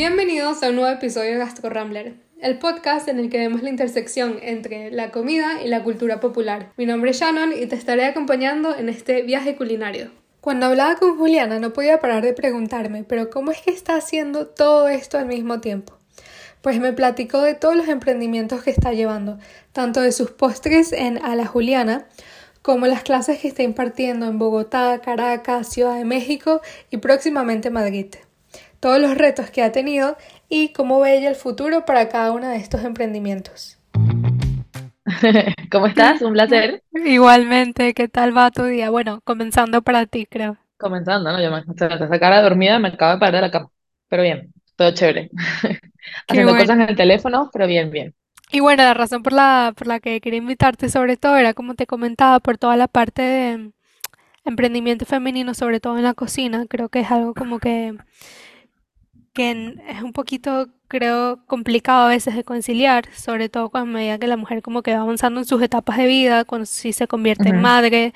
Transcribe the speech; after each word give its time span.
Bienvenidos 0.00 0.62
a 0.62 0.70
un 0.70 0.76
nuevo 0.76 0.90
episodio 0.90 1.32
de 1.32 1.36
Gastro 1.36 1.68
Rambler, 1.68 2.14
el 2.40 2.58
podcast 2.58 3.06
en 3.08 3.18
el 3.18 3.28
que 3.28 3.36
vemos 3.36 3.62
la 3.62 3.68
intersección 3.68 4.38
entre 4.40 4.90
la 4.90 5.10
comida 5.10 5.60
y 5.62 5.68
la 5.68 5.84
cultura 5.84 6.20
popular. 6.20 6.72
Mi 6.78 6.86
nombre 6.86 7.10
es 7.10 7.20
Shannon 7.20 7.52
y 7.52 7.66
te 7.66 7.76
estaré 7.76 8.06
acompañando 8.06 8.74
en 8.74 8.88
este 8.88 9.20
viaje 9.20 9.56
culinario. 9.56 10.10
Cuando 10.40 10.64
hablaba 10.64 10.96
con 10.96 11.18
Juliana 11.18 11.58
no 11.58 11.74
podía 11.74 12.00
parar 12.00 12.22
de 12.22 12.32
preguntarme, 12.32 13.04
pero 13.04 13.28
¿cómo 13.28 13.50
es 13.50 13.60
que 13.60 13.72
está 13.72 13.94
haciendo 13.96 14.46
todo 14.46 14.88
esto 14.88 15.18
al 15.18 15.26
mismo 15.26 15.60
tiempo? 15.60 15.98
Pues 16.62 16.80
me 16.80 16.94
platicó 16.94 17.42
de 17.42 17.52
todos 17.52 17.76
los 17.76 17.88
emprendimientos 17.88 18.62
que 18.62 18.70
está 18.70 18.94
llevando, 18.94 19.38
tanto 19.72 20.00
de 20.00 20.12
sus 20.12 20.30
postres 20.30 20.94
en 20.94 21.22
A 21.22 21.36
la 21.36 21.44
Juliana, 21.44 22.06
como 22.62 22.86
las 22.86 23.02
clases 23.02 23.38
que 23.40 23.48
está 23.48 23.64
impartiendo 23.64 24.24
en 24.24 24.38
Bogotá, 24.38 25.02
Caracas, 25.04 25.68
Ciudad 25.68 25.96
de 25.96 26.06
México 26.06 26.62
y 26.90 26.96
próximamente 26.96 27.68
Madrid 27.68 28.06
todos 28.80 28.98
los 28.98 29.16
retos 29.16 29.50
que 29.50 29.62
ha 29.62 29.70
tenido 29.72 30.16
y 30.48 30.70
cómo 30.72 31.00
ve 31.00 31.18
ella 31.18 31.28
el 31.28 31.36
futuro 31.36 31.84
para 31.84 32.08
cada 32.08 32.32
uno 32.32 32.48
de 32.48 32.56
estos 32.56 32.82
emprendimientos. 32.82 33.78
¿Cómo 35.70 35.86
estás? 35.86 36.22
Un 36.22 36.32
placer. 36.32 36.82
Igualmente, 36.92 37.94
¿qué 37.94 38.08
tal 38.08 38.36
va 38.36 38.50
tu 38.50 38.64
día? 38.64 38.90
Bueno, 38.90 39.20
comenzando 39.24 39.82
para 39.82 40.06
ti, 40.06 40.26
creo. 40.26 40.56
Comenzando, 40.78 41.30
¿no? 41.30 41.42
Yo 41.42 41.50
me 41.50 41.60
esa 41.60 42.18
cara 42.18 42.42
dormida, 42.42 42.78
me 42.78 42.88
acabo 42.88 43.12
de 43.12 43.18
parar 43.18 43.34
de 43.34 43.40
la 43.42 43.50
cama. 43.50 43.70
Pero 44.08 44.22
bien, 44.22 44.52
todo 44.76 44.92
chévere. 44.92 45.30
Haciendo 46.28 46.52
cosas 46.52 46.70
en 46.70 46.82
el 46.82 46.96
teléfono, 46.96 47.50
pero 47.52 47.66
bien, 47.66 47.90
bien. 47.90 48.14
Y 48.50 48.60
bueno, 48.60 48.82
la 48.82 48.94
razón 48.94 49.22
por 49.22 49.32
la, 49.32 49.74
por 49.76 49.86
la 49.86 50.00
que 50.00 50.20
quería 50.20 50.38
invitarte 50.38 50.88
sobre 50.88 51.16
todo 51.16 51.36
era, 51.36 51.54
como 51.54 51.74
te 51.74 51.86
comentaba, 51.86 52.40
por 52.40 52.58
toda 52.58 52.76
la 52.76 52.88
parte 52.88 53.22
de 53.22 53.70
emprendimiento 54.44 55.04
femenino, 55.04 55.54
sobre 55.54 55.80
todo 55.80 55.98
en 55.98 56.04
la 56.04 56.14
cocina. 56.14 56.64
Creo 56.68 56.88
que 56.88 57.00
es 57.00 57.10
algo 57.10 57.34
como 57.34 57.58
que 57.60 57.94
que 59.40 59.74
es 59.88 60.02
un 60.02 60.12
poquito, 60.12 60.68
creo, 60.86 61.38
complicado 61.46 62.06
a 62.06 62.08
veces 62.08 62.36
de 62.36 62.44
conciliar, 62.44 63.06
sobre 63.14 63.48
todo 63.48 63.70
cuando 63.70 63.90
medida 63.90 64.18
que 64.18 64.26
la 64.26 64.36
mujer 64.36 64.60
como 64.60 64.82
que 64.82 64.94
va 64.94 65.00
avanzando 65.00 65.40
en 65.40 65.46
sus 65.46 65.62
etapas 65.62 65.96
de 65.96 66.06
vida, 66.06 66.44
cuando 66.44 66.66
sí 66.66 66.92
se 66.92 67.08
convierte 67.08 67.48
en 67.48 67.60
madre, 67.60 68.12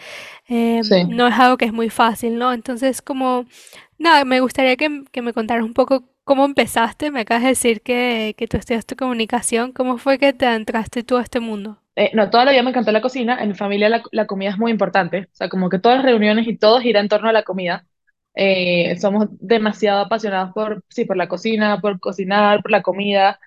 eh, 0.49 0.83
no 1.09 1.27
es 1.27 1.39
algo 1.39 1.57
que 1.57 1.65
es 1.65 1.73
muy 1.73 1.89
fácil, 1.89 2.37
¿no? 2.37 2.53
Entonces, 2.53 3.01
como, 3.01 3.47
nada, 3.97 4.27
me 4.27 4.41
gustaría 4.41 4.77
que, 4.77 4.91
me 5.23 5.33
contaras 5.33 5.65
un 5.65 5.73
poco 5.73 6.05
cómo 6.25 6.45
empezaste, 6.45 7.11
me 7.11 7.21
acabas 7.21 7.45
de 7.45 7.49
decir 7.51 7.81
que, 7.81 8.35
que 8.37 8.47
tú 8.47 8.59
estudiaste 8.59 8.97
comunicación, 8.97 9.73
¿cómo 9.73 9.97
fue 9.97 10.19
que 10.19 10.35
te 10.35 10.47
entraste 10.47 11.03
tú 11.03 11.17
a 11.17 11.23
este 11.23 11.41
mundo? 11.41 11.79
Eh, 11.97 12.11
no, 12.13 12.29
toda 12.29 12.45
la 12.45 12.51
vida 12.51 12.63
me 12.63 12.71
encantó 12.71 12.93
la 12.93 13.01
cocina, 13.01 13.39
en 13.41 13.49
mi 13.49 13.55
familia 13.55 13.89
la, 13.89 14.03
la 14.11 14.27
comida 14.27 14.51
es 14.51 14.59
muy 14.59 14.73
importante, 14.73 15.29
o 15.33 15.37
sea, 15.37 15.49
como 15.49 15.71
que 15.71 15.79
todas 15.79 15.99
las 15.99 16.05
reuniones 16.05 16.47
y 16.49 16.57
todo 16.57 16.81
gira 16.81 17.01
en 17.01 17.09
torno 17.09 17.31
a 17.31 17.33
la 17.33 17.45
comida. 17.45 17.87
Eh, 18.35 18.97
somos 19.01 19.27
demasiado 19.31 20.01
apasionados 20.01 20.53
por, 20.53 20.85
sí, 20.89 21.05
por 21.05 21.17
la 21.17 21.29
cocina, 21.29 21.81
por 21.81 22.01
cocinar, 22.01 22.63
por 22.63 22.71
la 22.71 22.83
comida. 22.83 23.39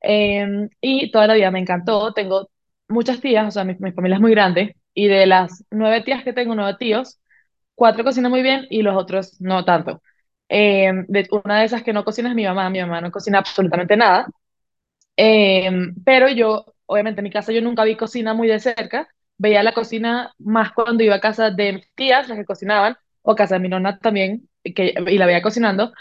Em, 0.00 0.68
y 0.80 1.10
toda 1.10 1.26
la 1.26 1.34
vida 1.34 1.50
me 1.50 1.60
encantó. 1.60 2.12
Tengo 2.12 2.50
muchas 2.88 3.20
tías, 3.20 3.48
o 3.48 3.50
sea, 3.50 3.64
mi, 3.64 3.74
mi, 3.78 3.92
familia 3.92 4.16
es 4.16 4.20
muy 4.20 4.32
grande. 4.32 4.76
Y 4.94 5.08
de 5.08 5.26
las 5.26 5.64
nueve 5.70 6.02
tías 6.02 6.24
que 6.24 6.32
tengo, 6.32 6.54
nueve 6.54 6.76
tíos, 6.78 7.20
cuatro 7.74 8.04
cocinan 8.04 8.30
muy 8.30 8.42
bien 8.42 8.66
y 8.70 8.82
los 8.82 8.96
otros 8.96 9.40
no 9.40 9.64
tanto. 9.64 10.02
Em, 10.48 11.06
de, 11.08 11.28
una 11.44 11.60
de 11.60 11.66
esas 11.66 11.82
que 11.82 11.92
no 11.92 12.04
cocina 12.04 12.28
es 12.30 12.34
mi 12.34 12.44
mamá. 12.44 12.70
Mi 12.70 12.80
mamá 12.80 13.00
no 13.00 13.10
cocina 13.10 13.38
absolutamente 13.38 13.96
nada. 13.96 14.28
Em, 15.16 15.94
pero 16.04 16.28
yo, 16.28 16.74
obviamente, 16.86 17.20
en 17.20 17.24
mi 17.24 17.30
casa 17.30 17.52
yo 17.52 17.60
nunca 17.62 17.84
vi 17.84 17.96
cocina 17.96 18.34
muy 18.34 18.48
de 18.48 18.60
cerca. 18.60 19.08
Veía 19.38 19.62
la 19.62 19.72
cocina 19.74 20.32
más 20.38 20.72
cuando 20.72 21.02
iba 21.04 21.16
a 21.16 21.20
casa 21.20 21.50
de 21.50 21.72
mis 21.74 21.94
tías, 21.94 22.28
las 22.28 22.38
que 22.38 22.44
cocinaban 22.44 22.96
o 23.24 23.34
casa 23.36 23.56
de 23.56 23.60
mi 23.60 23.68
nona 23.70 23.98
también, 23.98 24.48
que, 24.76 24.94
y 25.08 25.18
la 25.18 25.26
veía 25.26 25.42
cocinando, 25.42 25.92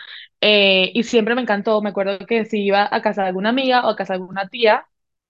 eh, 0.41 0.91
y 0.93 1.03
siempre 1.03 1.35
me 1.35 1.41
encantó, 1.41 1.81
me 1.81 1.89
acuerdo 1.89 2.19
que 2.27 2.45
si 2.45 2.63
iba 2.65 2.87
a 2.91 3.01
casa 3.01 3.23
de 3.23 3.29
alguna 3.29 3.49
amiga 3.49 3.85
o 3.87 3.89
a 3.89 3.95
casa 3.95 4.13
de 4.13 4.19
alguna 4.19 4.49
tía 4.49 4.85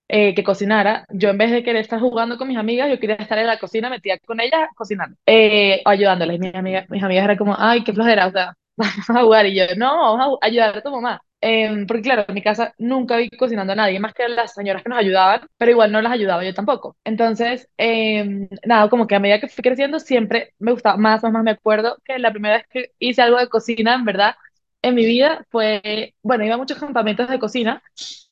eh, 0.08 0.34
que 0.34 0.44
cocinara, 0.44 1.06
yo 1.10 1.30
en 1.30 1.38
vez 1.38 1.50
de 1.50 1.62
querer 1.64 1.80
estar 1.82 2.00
jugando 2.00 2.36
con 2.38 2.48
mis 2.48 2.58
amigas, 2.58 2.90
yo 2.90 3.00
quería 3.00 3.16
estar 3.16 3.38
en 3.38 3.46
la 3.46 3.58
cocina 3.58 3.88
metida 3.90 4.18
con 4.26 4.40
ellas 4.40 4.68
cocinando, 4.76 5.16
eh, 5.26 5.82
ayudándoles. 5.84 6.38
Mis 6.40 6.54
amigas, 6.54 6.88
mis 6.90 7.02
amigas 7.02 7.24
eran 7.24 7.36
como, 7.38 7.56
ay, 7.58 7.84
qué 7.84 7.92
flojera, 7.92 8.26
o 8.26 8.32
sea, 8.32 8.54
vamos 8.76 9.10
a 9.10 9.22
jugar, 9.22 9.46
y 9.46 9.56
yo, 9.56 9.64
no, 9.76 10.16
vamos 10.16 10.38
a 10.42 10.46
ayudar 10.46 10.76
a 10.78 10.82
tu 10.82 10.90
mamá. 10.90 11.22
Em, 11.46 11.86
porque 11.86 12.00
claro, 12.04 12.24
en 12.26 12.34
mi 12.34 12.40
casa 12.40 12.74
nunca 12.78 13.18
vi 13.18 13.28
cocinando 13.28 13.74
a 13.74 13.76
nadie, 13.76 14.00
más 14.00 14.14
que 14.14 14.26
las 14.30 14.54
señoras 14.54 14.82
que 14.82 14.88
nos 14.88 14.98
ayudaban, 14.98 15.42
pero 15.58 15.72
igual 15.72 15.92
no 15.92 16.00
las 16.00 16.12
ayudaba 16.12 16.42
yo 16.42 16.54
tampoco. 16.54 16.96
Entonces, 17.04 17.68
em, 17.76 18.48
nada, 18.64 18.88
como 18.88 19.06
que 19.06 19.14
a 19.14 19.20
medida 19.20 19.40
que 19.40 19.48
fui 19.48 19.62
creciendo, 19.62 19.98
siempre 20.00 20.54
me 20.58 20.72
gustaba 20.72 20.96
más, 20.96 21.22
más, 21.22 21.32
más 21.32 21.44
me 21.44 21.50
acuerdo 21.50 21.98
que 22.02 22.18
la 22.18 22.32
primera 22.32 22.56
vez 22.56 22.66
que 22.70 22.92
hice 22.98 23.20
algo 23.20 23.38
de 23.38 23.50
cocina, 23.50 23.94
en 23.94 24.06
verdad, 24.06 24.36
en 24.80 24.94
mi 24.94 25.04
vida 25.04 25.44
fue, 25.50 26.14
bueno, 26.22 26.44
iba 26.46 26.54
a 26.54 26.58
muchos 26.58 26.78
campamentos 26.78 27.28
de 27.28 27.38
cocina, 27.38 27.82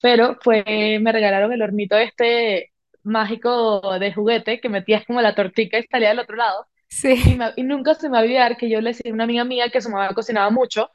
pero 0.00 0.38
fue, 0.40 0.98
me 1.02 1.12
regalaron 1.12 1.52
el 1.52 1.60
hornito 1.60 1.98
este 1.98 2.72
mágico 3.02 3.98
de 3.98 4.14
juguete 4.14 4.58
que 4.58 4.70
metías 4.70 5.04
como 5.04 5.20
la 5.20 5.34
tortica 5.34 5.78
y 5.78 5.82
salía 5.82 6.08
del 6.10 6.20
otro 6.20 6.36
lado. 6.36 6.66
Sí. 6.88 7.14
Y, 7.56 7.62
nunca 7.62 7.94
se 7.94 8.08
me 8.08 8.14
va 8.14 8.20
a 8.20 8.22
olvidar 8.22 8.56
que 8.56 8.70
yo 8.70 8.80
le 8.80 8.90
decía 8.90 9.10
a 9.10 9.14
una 9.14 9.24
amiga 9.24 9.44
mía 9.44 9.68
que 9.70 9.82
su 9.82 9.90
mamá 9.90 10.14
cocinaba 10.14 10.50
mucho 10.50 10.90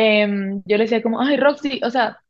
Em, 0.00 0.62
yo 0.64 0.76
le 0.76 0.84
decía 0.84 1.02
como, 1.02 1.20
ay, 1.20 1.36
Roxy, 1.36 1.80
o 1.84 1.90
sea, 1.90 2.22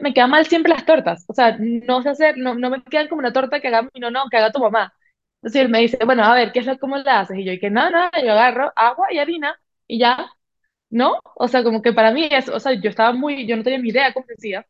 me 0.00 0.14
quedan 0.14 0.30
mal 0.30 0.46
siempre 0.46 0.72
las 0.72 0.86
tortas, 0.86 1.24
o 1.28 1.34
sea, 1.34 1.56
no 1.58 2.02
sé 2.02 2.10
hacer, 2.10 2.38
no, 2.38 2.54
no 2.54 2.70
me 2.70 2.82
quedan 2.84 3.08
como 3.08 3.18
una 3.20 3.32
torta 3.32 3.60
que 3.60 3.68
haga 3.68 3.88
no, 4.00 4.10
no, 4.12 4.28
que 4.30 4.36
haga 4.36 4.52
tu 4.52 4.60
mamá. 4.60 4.94
Entonces 5.42 5.62
él 5.62 5.68
me 5.70 5.80
dice, 5.80 5.98
bueno, 6.04 6.22
a 6.24 6.34
ver, 6.34 6.52
¿qué 6.52 6.60
es 6.60 6.66
lo, 6.66 6.78
cómo 6.78 6.96
la 6.98 7.20
haces? 7.20 7.38
Y 7.38 7.44
yo, 7.44 7.52
y 7.52 7.58
que 7.60 7.70
no, 7.70 7.90
no, 7.90 8.10
yo 8.22 8.32
agarro 8.32 8.72
agua 8.76 9.08
y 9.12 9.18
harina 9.18 9.60
y 9.88 9.98
ya, 9.98 10.30
¿no? 10.90 11.20
O 11.36 11.48
sea, 11.48 11.64
como 11.64 11.82
que 11.82 11.92
para 11.92 12.12
mí 12.12 12.28
es, 12.30 12.48
o 12.48 12.60
sea, 12.60 12.74
yo 12.74 12.90
estaba 12.90 13.12
muy, 13.12 13.46
yo 13.46 13.56
no 13.56 13.64
tenía 13.64 13.80
ni 13.80 13.90
idea 13.90 14.12
cómo 14.14 14.26
se 14.26 14.34
hacía. 14.34 14.66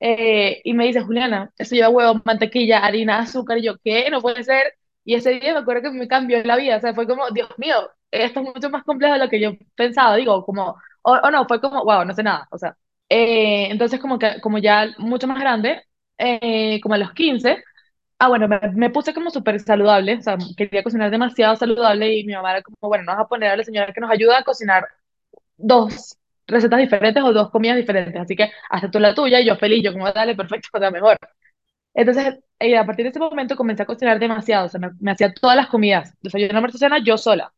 Eh, 0.00 0.60
y 0.64 0.74
me 0.74 0.86
dice, 0.86 1.02
Juliana, 1.02 1.52
eso 1.58 1.74
lleva 1.74 1.88
huevo, 1.88 2.22
mantequilla, 2.24 2.80
harina, 2.80 3.18
azúcar, 3.20 3.58
y 3.58 3.62
yo, 3.64 3.78
¿qué? 3.82 4.10
No 4.10 4.20
puede 4.20 4.44
ser. 4.44 4.74
Y 5.04 5.14
ese 5.14 5.30
día 5.40 5.54
me 5.54 5.60
acuerdo 5.60 5.82
que 5.84 5.90
me 5.98 6.08
cambió 6.08 6.42
la 6.44 6.56
vida, 6.56 6.76
o 6.78 6.80
sea, 6.80 6.94
fue 6.94 7.06
como, 7.06 7.30
Dios 7.30 7.48
mío, 7.58 7.76
esto 8.10 8.40
es 8.40 8.46
mucho 8.54 8.70
más 8.70 8.84
complejo 8.84 9.14
de 9.14 9.20
lo 9.20 9.28
que 9.30 9.40
yo 9.40 9.52
pensaba, 9.76 10.16
digo, 10.16 10.44
como 10.44 10.76
o, 11.06 11.30
no, 11.30 11.46
fue 11.46 11.60
como, 11.60 11.84
wow, 11.84 12.04
no 12.04 12.14
sé 12.14 12.22
nada, 12.22 12.48
o 12.50 12.58
sea. 12.58 12.76
Eh, 13.08 13.68
entonces, 13.70 14.00
como 14.00 14.18
que, 14.18 14.40
como 14.40 14.58
ya 14.58 14.88
mucho 14.98 15.26
más 15.28 15.38
grande, 15.38 15.82
eh, 16.18 16.80
como 16.80 16.94
a 16.94 16.98
los 16.98 17.12
15, 17.12 17.62
ah, 18.18 18.28
bueno, 18.28 18.48
me, 18.48 18.90
puse 18.90 19.14
como 19.14 19.30
súper 19.30 19.60
saludable, 19.60 20.16
o 20.16 20.22
sea, 20.22 20.36
quería 20.56 20.82
cocinar 20.82 21.10
demasiado 21.10 21.56
saludable 21.56 22.12
y 22.16 22.24
mi 22.24 22.34
mamá 22.34 22.52
era 22.52 22.62
como, 22.62 22.76
bueno, 22.82 23.04
nos 23.04 23.14
vamos 23.14 23.26
a 23.26 23.28
poner 23.28 23.50
a 23.50 23.56
la 23.56 23.64
señora 23.64 23.92
que 23.92 24.00
nos 24.00 24.10
ayuda 24.10 24.38
a 24.38 24.44
cocinar 24.44 24.88
dos 25.56 26.18
recetas 26.46 26.80
diferentes 26.80 27.22
o 27.22 27.32
dos 27.32 27.50
comidas 27.50 27.76
diferentes, 27.76 28.20
así 28.20 28.36
que 28.36 28.50
hazte 28.70 28.88
tú 28.90 29.00
la 29.00 29.14
tuya 29.14 29.40
y 29.40 29.46
yo 29.46 29.56
feliz, 29.56 29.84
yo 29.84 29.92
como, 29.92 30.10
dale, 30.12 30.34
perfecto, 30.36 30.68
o 30.72 30.78
sea, 30.78 30.90
mejor. 30.90 31.16
Entonces, 31.94 32.40
eh, 32.58 32.76
a 32.78 32.86
partir 32.86 33.04
de 33.04 33.10
ese 33.10 33.18
momento 33.20 33.56
comencé 33.56 33.82
a 33.82 33.86
cocinar 33.86 34.18
demasiado, 34.18 34.66
o 34.66 34.68
sea, 34.68 34.80
me, 35.00 35.10
hacía 35.12 35.32
todas 35.34 35.56
las 35.56 35.68
comidas, 35.68 36.14
desayuno, 36.22 36.56
almuerzo, 36.56 36.78
cena, 36.78 36.98
yo 37.04 37.16
sola. 37.18 37.52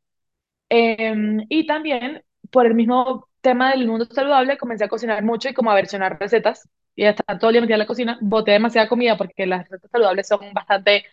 Em, 0.68 1.44
y 1.48 1.66
también, 1.66 2.22
por 2.50 2.66
el 2.66 2.74
mismo 2.74 3.28
tema 3.40 3.70
del 3.72 3.86
mundo 3.86 4.06
saludable, 4.06 4.58
comencé 4.58 4.84
a 4.84 4.88
cocinar 4.88 5.22
mucho 5.24 5.48
y 5.48 5.54
como 5.54 5.70
a 5.70 5.74
versionar 5.74 6.18
recetas. 6.20 6.68
Y 6.94 7.04
hasta 7.04 7.38
todo 7.38 7.50
el 7.50 7.54
día 7.54 7.60
metida 7.62 7.76
en 7.76 7.80
la 7.80 7.86
cocina, 7.86 8.18
boté 8.20 8.52
demasiada 8.52 8.88
comida 8.88 9.16
porque 9.16 9.46
las 9.46 9.68
recetas 9.68 9.90
saludables 9.90 10.26
son 10.28 10.52
bastante, 10.52 11.04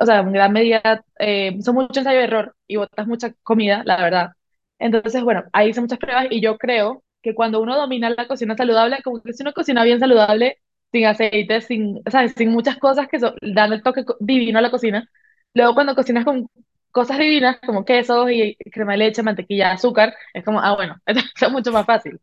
o 0.00 0.06
sea, 0.06 0.20
en 0.20 0.32
gran 0.32 0.52
medida, 0.52 1.04
eh, 1.18 1.58
son 1.62 1.74
mucho 1.76 2.00
ensayo 2.00 2.18
de 2.18 2.24
error 2.24 2.56
y 2.66 2.76
botas 2.76 3.06
mucha 3.06 3.32
comida, 3.42 3.82
la 3.84 3.96
verdad. 4.02 4.32
Entonces, 4.78 5.22
bueno, 5.22 5.44
ahí 5.52 5.70
hice 5.70 5.80
muchas 5.80 5.98
pruebas 5.98 6.26
y 6.30 6.40
yo 6.40 6.58
creo 6.58 7.04
que 7.22 7.34
cuando 7.34 7.60
uno 7.60 7.76
domina 7.76 8.10
la 8.10 8.26
cocina 8.28 8.56
saludable, 8.56 9.02
como 9.02 9.22
que 9.22 9.32
si 9.32 9.42
uno 9.42 9.52
cocina 9.52 9.84
bien 9.84 10.00
saludable, 10.00 10.58
sin 10.90 11.06
aceite, 11.06 11.60
sin, 11.60 12.02
¿sabes? 12.10 12.34
sin 12.36 12.50
muchas 12.50 12.76
cosas 12.78 13.08
que 13.08 13.18
dan 13.54 13.72
el 13.72 13.82
toque 13.82 14.04
divino 14.20 14.58
a 14.58 14.62
la 14.62 14.70
cocina, 14.70 15.08
luego 15.54 15.74
cuando 15.74 15.94
cocinas 15.94 16.24
con 16.24 16.48
cosas 16.92 17.18
divinas 17.18 17.58
como 17.66 17.84
quesos 17.84 18.30
y 18.30 18.56
crema 18.72 18.92
de 18.92 18.98
leche, 18.98 19.22
mantequilla, 19.22 19.72
azúcar, 19.72 20.14
es 20.34 20.44
como, 20.44 20.60
ah, 20.60 20.74
bueno, 20.76 20.96
es 21.06 21.50
mucho 21.52 21.72
más 21.72 21.86
fácil. 21.86 22.20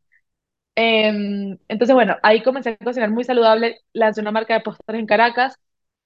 Em, 0.76 1.58
entonces, 1.68 1.94
bueno, 1.94 2.18
ahí 2.24 2.42
comencé 2.42 2.70
a 2.72 2.78
cocinar 2.78 3.10
muy 3.12 3.24
saludable, 3.26 3.80
lancé 3.94 4.22
una 4.22 4.32
marca 4.32 4.54
de 4.54 4.62
postres 4.62 5.00
en 5.00 5.06
Caracas, 5.06 5.56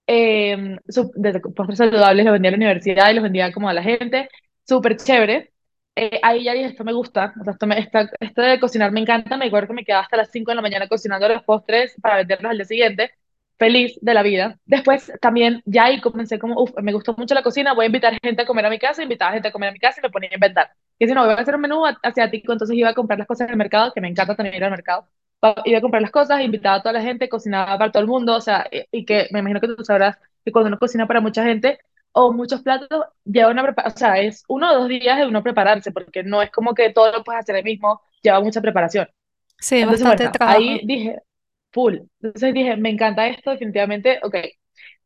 eh, 0.07 0.77
de 1.15 1.39
postres 1.55 1.77
saludables 1.77 2.25
los 2.25 2.33
vendía 2.33 2.49
a 2.49 2.51
la 2.51 2.57
universidad 2.57 3.11
y 3.11 3.13
los 3.15 3.23
vendía 3.23 3.51
como 3.53 3.69
a 3.69 3.73
la 3.73 3.83
gente, 3.83 4.29
súper 4.67 4.97
chévere. 4.97 5.53
Eh, 5.95 6.19
ahí 6.23 6.43
ya 6.45 6.53
dije, 6.53 6.65
esto 6.67 6.83
me 6.83 6.93
gusta, 6.93 7.33
o 7.39 7.43
sea, 7.43 7.53
esto, 7.53 7.67
me, 7.67 7.77
esto 7.79 8.41
de 8.41 8.59
cocinar 8.59 8.91
me 8.91 8.99
encanta, 9.01 9.37
me 9.37 9.45
acuerdo 9.45 9.67
que 9.69 9.73
me 9.75 9.85
quedaba 9.85 10.03
hasta 10.03 10.17
las 10.17 10.31
5 10.31 10.49
de 10.51 10.55
la 10.55 10.61
mañana 10.63 10.87
cocinando 10.87 11.27
los 11.29 11.43
postres 11.43 11.95
para 12.01 12.17
venderlos 12.17 12.49
al 12.51 12.57
día 12.57 12.65
siguiente, 12.65 13.11
feliz 13.57 13.97
de 14.01 14.13
la 14.13 14.23
vida. 14.23 14.57
Después 14.65 15.11
también 15.21 15.61
ya 15.65 15.85
ahí 15.85 16.01
comencé 16.01 16.39
como, 16.39 16.61
uff, 16.61 16.71
me 16.81 16.93
gustó 16.93 17.13
mucho 17.17 17.35
la 17.35 17.43
cocina, 17.43 17.73
voy 17.73 17.83
a 17.83 17.87
invitar 17.87 18.17
gente 18.21 18.41
a 18.41 18.45
comer 18.45 18.65
a 18.65 18.69
mi 18.69 18.79
casa, 18.79 19.03
invitaba 19.03 19.31
gente 19.33 19.47
a 19.47 19.51
comer 19.51 19.69
a 19.69 19.71
mi 19.71 19.79
casa 19.79 19.99
y 19.99 20.03
me 20.03 20.09
ponía 20.09 20.29
a 20.31 20.35
inventar. 20.35 20.71
Y 20.99 21.07
si 21.07 21.13
no, 21.13 21.25
voy 21.25 21.33
a 21.33 21.37
hacer 21.37 21.55
un 21.55 21.61
menú 21.61 21.83
asiático, 22.01 22.51
entonces 22.51 22.75
iba 22.77 22.89
a 22.89 22.93
comprar 22.93 23.19
las 23.19 23.27
cosas 23.27 23.47
en 23.47 23.51
el 23.51 23.57
mercado, 23.57 23.91
que 23.93 24.01
me 24.01 24.07
encanta 24.07 24.35
también 24.35 24.55
ir 24.55 24.63
al 24.63 24.71
mercado. 24.71 25.07
Iba 25.65 25.77
a 25.77 25.81
comprar 25.81 26.01
las 26.01 26.11
cosas, 26.11 26.41
invitaba 26.41 26.77
a 26.77 26.81
toda 26.81 26.93
la 26.93 27.01
gente, 27.01 27.27
cocinaba 27.27 27.77
para 27.77 27.91
todo 27.91 28.01
el 28.01 28.07
mundo, 28.07 28.35
o 28.35 28.41
sea, 28.41 28.65
y, 28.91 29.05
que 29.05 29.27
me 29.31 29.39
imagino 29.39 29.59
que 29.59 29.67
tú 29.67 29.83
sabrás 29.83 30.17
que 30.45 30.51
cuando 30.51 30.69
uno 30.69 30.79
cocina 30.79 31.05
para 31.07 31.19
mucha 31.19 31.43
gente 31.43 31.79
o 32.13 32.31
muchos 32.31 32.61
platos, 32.61 33.05
lleva 33.25 33.51
una 33.51 33.63
preparación, 33.63 33.95
o 33.95 34.13
sea, 34.13 34.21
es 34.21 34.43
uno 34.47 34.71
o 34.71 34.79
dos 34.79 34.87
días 34.87 35.17
de 35.17 35.25
uno 35.25 35.43
prepararse, 35.43 35.91
porque 35.91 36.23
no 36.23 36.41
es 36.41 36.51
como 36.51 36.73
que 36.73 36.91
todo 36.93 37.11
lo 37.11 37.23
puedes 37.23 37.41
hacer 37.41 37.55
el 37.57 37.63
mismo, 37.63 38.01
lleva 38.21 38.39
mucha 38.39 38.61
preparación. 38.61 39.09
Sí, 39.59 39.79
Entonces, 39.79 40.03
bastante 40.07 40.37
bueno, 40.37 40.53
ahí 40.53 40.65
trabajo. 40.65 40.87
dije, 40.87 41.21
full. 41.73 41.97
Entonces 42.21 42.53
dije, 42.53 42.77
me 42.77 42.89
encanta 42.89 43.27
esto, 43.27 43.51
definitivamente, 43.51 44.19
ok. 44.23 44.35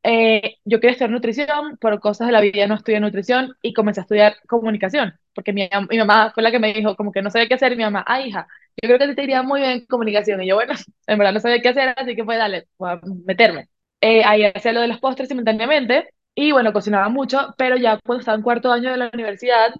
Eh, 0.04 0.58
yo 0.64 0.80
quería 0.80 0.92
estudiar 0.92 1.12
nutrición, 1.12 1.78
por 1.80 2.00
cosas 2.00 2.28
de 2.28 2.34
la 2.34 2.42
vida 2.42 2.68
no 2.68 2.76
estudié 2.76 3.00
nutrición 3.00 3.56
y 3.62 3.74
comencé 3.74 4.00
a 4.02 4.04
estudiar 4.04 4.36
comunicación, 4.48 5.14
porque 5.34 5.52
mi, 5.54 5.70
mi 5.90 5.98
mamá 5.98 6.32
fue 6.34 6.44
la 6.44 6.52
que 6.52 6.60
me 6.60 6.74
dijo, 6.74 6.96
como 6.96 7.12
que 7.12 7.22
no 7.22 7.30
sabía 7.32 7.48
qué 7.48 7.56
hacer, 7.56 7.74
y 7.74 7.76
mi 7.78 7.84
mamá, 7.84 8.04
ah, 8.08 8.22
hija, 8.22 8.48
yo 8.82 8.88
creo 8.88 9.00
que 9.00 9.16
te 9.16 9.24
iría 9.24 9.44
muy 9.44 9.60
bien 9.62 9.72
en 9.74 9.86
comunicación. 9.86 10.42
Y 10.44 10.48
yo, 10.48 10.56
bueno, 10.56 10.74
en 11.08 11.18
verdad 11.18 11.34
no 11.34 11.40
sabía 11.40 11.62
qué 11.62 11.70
hacer, 11.70 11.94
así 11.98 12.16
que 12.16 12.24
fue, 12.24 12.38
dale, 12.38 12.68
voy 12.78 12.92
a 12.92 13.00
meterme. 13.26 13.68
Eh, 14.02 14.24
ahí 14.24 14.44
hacía 14.46 14.74
lo 14.74 14.82
de 14.82 14.88
los 14.88 15.00
postres 15.00 15.28
simultáneamente, 15.30 16.10
y 16.36 16.52
bueno, 16.52 16.72
cocinaba 16.74 17.10
mucho, 17.10 17.54
pero 17.58 17.76
ya 17.78 18.00
cuando 18.06 18.20
estaba 18.22 18.38
en 18.38 18.44
cuarto 18.44 18.72
año 18.72 18.92
de 18.92 18.98
la 18.98 19.10
universidad, 19.14 19.74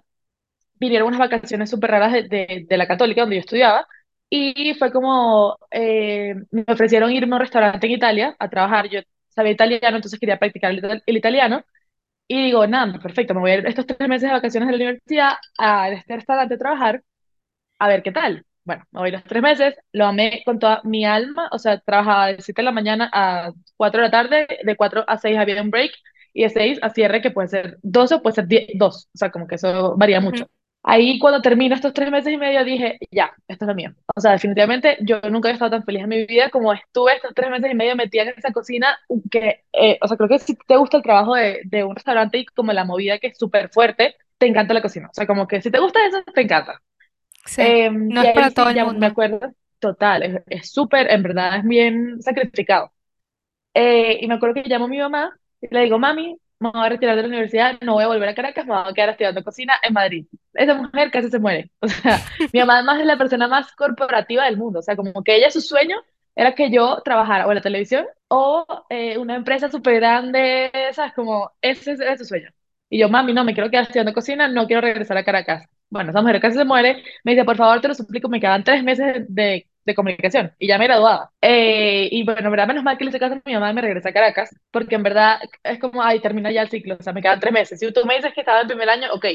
vinieron 0.74 1.08
unas 1.08 1.20
vacaciones 1.20 1.70
súper 1.70 1.90
raras 1.90 2.12
de, 2.12 2.22
de, 2.24 2.66
de 2.68 2.76
la 2.78 2.86
Católica, 2.86 3.22
donde 3.22 3.36
yo 3.36 3.40
estudiaba, 3.40 3.86
y 4.30 4.74
fue 4.74 4.92
como, 4.92 5.58
eh, 5.70 6.34
me 6.50 6.64
ofrecieron 6.68 7.10
irme 7.12 7.34
a 7.34 7.36
un 7.36 7.40
restaurante 7.42 7.86
en 7.86 7.92
Italia 7.94 8.36
a 8.38 8.48
trabajar, 8.48 8.88
yo 8.88 9.00
sabía 9.28 9.52
italiano, 9.52 9.96
entonces 9.96 10.18
quería 10.20 10.38
practicar 10.38 10.72
el, 10.72 11.02
el 11.06 11.16
italiano, 11.16 11.64
y 12.28 12.44
digo, 12.46 12.66
nada, 12.66 12.98
perfecto, 13.00 13.34
me 13.34 13.40
voy 13.40 13.50
a 13.52 13.54
ir 13.58 13.66
estos 13.66 13.86
tres 13.86 14.08
meses 14.08 14.28
de 14.28 14.34
vacaciones 14.34 14.68
de 14.68 14.72
la 14.72 14.84
universidad 14.84 15.32
a 15.58 15.90
este 15.90 16.16
restaurante 16.16 16.54
a 16.54 16.58
trabajar, 16.58 17.02
a 17.78 17.88
ver 17.88 18.02
qué 18.02 18.12
tal. 18.12 18.44
Bueno, 18.64 18.84
me 18.90 19.00
voy 19.00 19.10
los 19.10 19.24
tres 19.24 19.42
meses, 19.42 19.74
lo 19.92 20.06
amé 20.06 20.42
con 20.44 20.58
toda 20.58 20.82
mi 20.84 21.04
alma, 21.04 21.48
o 21.52 21.58
sea, 21.58 21.80
trabajaba 21.80 22.28
de 22.28 22.42
7 22.42 22.60
de 22.62 22.64
la 22.66 22.72
mañana 22.72 23.10
a 23.12 23.52
4 23.76 24.02
de 24.02 24.08
la 24.08 24.10
tarde, 24.10 24.46
de 24.62 24.76
4 24.76 25.04
a 25.08 25.16
6 25.18 25.38
había 25.38 25.62
un 25.62 25.70
break, 25.70 25.92
y 26.34 26.42
de 26.42 26.50
6 26.50 26.78
a 26.82 26.90
cierre, 26.90 27.22
que 27.22 27.30
puede 27.30 27.48
ser 27.48 27.78
12 27.82 28.16
o 28.16 28.22
puede 28.22 28.34
ser 28.36 28.46
10, 28.46 28.66
2, 28.74 29.08
o 29.14 29.18
sea, 29.18 29.30
como 29.30 29.46
que 29.46 29.54
eso 29.56 29.96
varía 29.96 30.20
mucho. 30.20 30.48
Ahí 30.82 31.18
cuando 31.18 31.42
termino 31.42 31.74
estos 31.74 31.92
tres 31.92 32.10
meses 32.10 32.32
y 32.32 32.38
medio 32.38 32.64
dije, 32.64 32.98
ya, 33.10 33.32
esto 33.48 33.64
es 33.64 33.68
lo 33.68 33.74
mío. 33.74 33.94
O 34.16 34.20
sea, 34.20 34.32
definitivamente 34.32 34.96
yo 35.02 35.20
nunca 35.30 35.50
he 35.50 35.52
estado 35.52 35.72
tan 35.72 35.84
feliz 35.84 36.02
en 36.04 36.08
mi 36.08 36.24
vida 36.26 36.48
como 36.50 36.72
estuve 36.72 37.14
estos 37.16 37.34
tres 37.34 37.50
meses 37.50 37.70
y 37.70 37.74
medio 37.74 37.94
metida 37.96 38.22
en 38.22 38.28
esa 38.30 38.52
cocina, 38.52 38.98
que, 39.30 39.64
eh, 39.72 39.98
o 40.00 40.08
sea, 40.08 40.16
creo 40.16 40.28
que 40.30 40.38
si 40.38 40.56
te 40.56 40.76
gusta 40.76 40.96
el 40.98 41.02
trabajo 41.02 41.34
de, 41.34 41.60
de 41.64 41.84
un 41.84 41.94
restaurante 41.94 42.38
y 42.38 42.46
como 42.46 42.72
la 42.72 42.84
movida 42.84 43.18
que 43.18 43.28
es 43.28 43.38
súper 43.38 43.68
fuerte, 43.70 44.16
te 44.38 44.46
encanta 44.46 44.72
la 44.74 44.82
cocina. 44.82 45.08
O 45.10 45.14
sea, 45.14 45.26
como 45.26 45.46
que 45.46 45.60
si 45.60 45.70
te 45.70 45.78
gusta 45.80 45.98
eso, 46.06 46.22
te 46.34 46.40
encanta. 46.42 46.80
Sí, 47.44 47.62
Eh, 47.62 47.90
no 47.90 48.22
es 48.22 48.30
para 48.32 48.52
todo 48.52 48.68
sí, 48.68 48.70
el 48.70 48.76
ya 48.76 48.86
me 48.86 48.92
mundo. 48.92 49.08
acuerdo, 49.08 49.40
total, 49.80 50.22
es 50.22 50.42
es 50.48 50.70
súper, 50.72 51.10
en 51.12 51.22
verdad, 51.22 51.58
es 51.58 51.64
bien 51.64 52.22
sacrificado. 52.22 52.92
Eh, 53.74 54.18
y 54.22 54.26
me 54.28 54.34
acuerdo 54.34 54.54
que 54.62 54.68
llamo 54.68 54.86
a 54.86 54.88
mi 54.88 54.98
mamá 54.98 55.38
y 55.60 55.68
le 55.74 55.82
digo, 55.82 55.98
mami, 55.98 56.36
me 56.60 56.70
voy 56.70 56.86
a 56.86 56.88
retirar 56.88 57.16
de 57.16 57.22
la 57.22 57.28
universidad, 57.28 57.78
no 57.80 57.94
voy 57.94 58.04
a 58.04 58.08
volver 58.08 58.28
a 58.28 58.34
Caracas, 58.34 58.66
me 58.66 58.74
voy 58.74 58.90
a 58.90 58.92
quedar 58.92 59.10
estudiando 59.10 59.44
cocina 59.44 59.74
en 59.82 59.92
Madrid. 59.94 60.26
Esa 60.54 60.74
mujer 60.74 61.10
casi 61.10 61.30
se 61.30 61.38
muere. 61.38 61.70
O 61.80 61.88
sea, 61.88 62.18
mi 62.52 62.60
mamá 62.60 62.74
además 62.74 63.00
es 63.00 63.06
la 63.06 63.18
persona 63.18 63.48
más 63.48 63.72
corporativa 63.72 64.44
del 64.44 64.56
mundo. 64.56 64.80
O 64.80 64.82
sea, 64.82 64.96
como 64.96 65.22
que 65.22 65.36
ella, 65.36 65.50
su 65.50 65.60
sueño 65.60 65.96
era 66.34 66.54
que 66.54 66.70
yo 66.70 67.00
trabajara 67.04 67.46
o 67.46 67.50
en 67.50 67.56
la 67.56 67.60
televisión 67.60 68.06
o 68.28 68.66
eh, 68.90 69.18
una 69.18 69.36
empresa 69.36 69.68
súper 69.70 69.96
grande, 69.96 70.70
¿sabes? 70.92 71.12
Como 71.14 71.50
ese 71.60 71.92
era 71.92 72.16
su 72.16 72.24
sueño. 72.24 72.50
Y 72.90 72.98
yo, 73.00 73.08
mami, 73.08 73.32
no, 73.32 73.44
me 73.44 73.54
quiero 73.54 73.70
quedar 73.70 73.84
estudiando 73.84 74.12
cocina, 74.14 74.48
no 74.48 74.66
quiero 74.66 74.82
regresar 74.82 75.16
a 75.16 75.24
Caracas. 75.24 75.68
Bueno, 75.90 76.10
esa 76.10 76.22
mujer 76.22 76.40
casi 76.40 76.56
se 76.56 76.64
muere. 76.64 77.02
Me 77.24 77.32
dice, 77.32 77.44
por 77.44 77.56
favor, 77.56 77.80
te 77.80 77.88
lo 77.88 77.94
suplico, 77.94 78.28
me 78.28 78.40
quedan 78.40 78.64
tres 78.64 78.82
meses 78.82 79.26
de, 79.28 79.66
de 79.88 79.94
comunicación 79.96 80.52
y 80.58 80.68
ya 80.68 80.78
me 80.78 80.84
graduaba. 80.86 81.30
Eh, 81.40 82.08
y 82.10 82.24
bueno, 82.24 82.46
en 82.46 82.50
verdad, 82.50 82.66
menos 82.68 82.84
mal 82.84 82.96
que 82.98 83.04
le 83.04 83.10
hice 83.10 83.18
caso 83.20 83.34
a 83.34 83.42
mi 83.44 83.54
mamá 83.54 83.70
y 83.70 83.74
me 83.74 83.82
regresé 83.82 84.10
a 84.10 84.12
Caracas, 84.12 84.54
porque 84.70 84.94
en 84.94 85.02
verdad 85.02 85.40
es 85.62 85.78
como, 85.80 86.02
ay, 86.02 86.20
termina 86.20 86.50
ya 86.52 86.62
el 86.62 86.70
ciclo, 86.70 86.96
o 86.98 87.02
sea, 87.02 87.12
me 87.12 87.22
quedan 87.22 87.40
tres 87.40 87.52
meses. 87.52 87.80
Si 87.80 87.92
tú 87.92 88.04
me 88.06 88.16
dices 88.16 88.32
que 88.34 88.40
estaba 88.40 88.60
en 88.62 88.68
primer 88.68 88.88
año, 88.88 89.08
ok, 89.12 89.26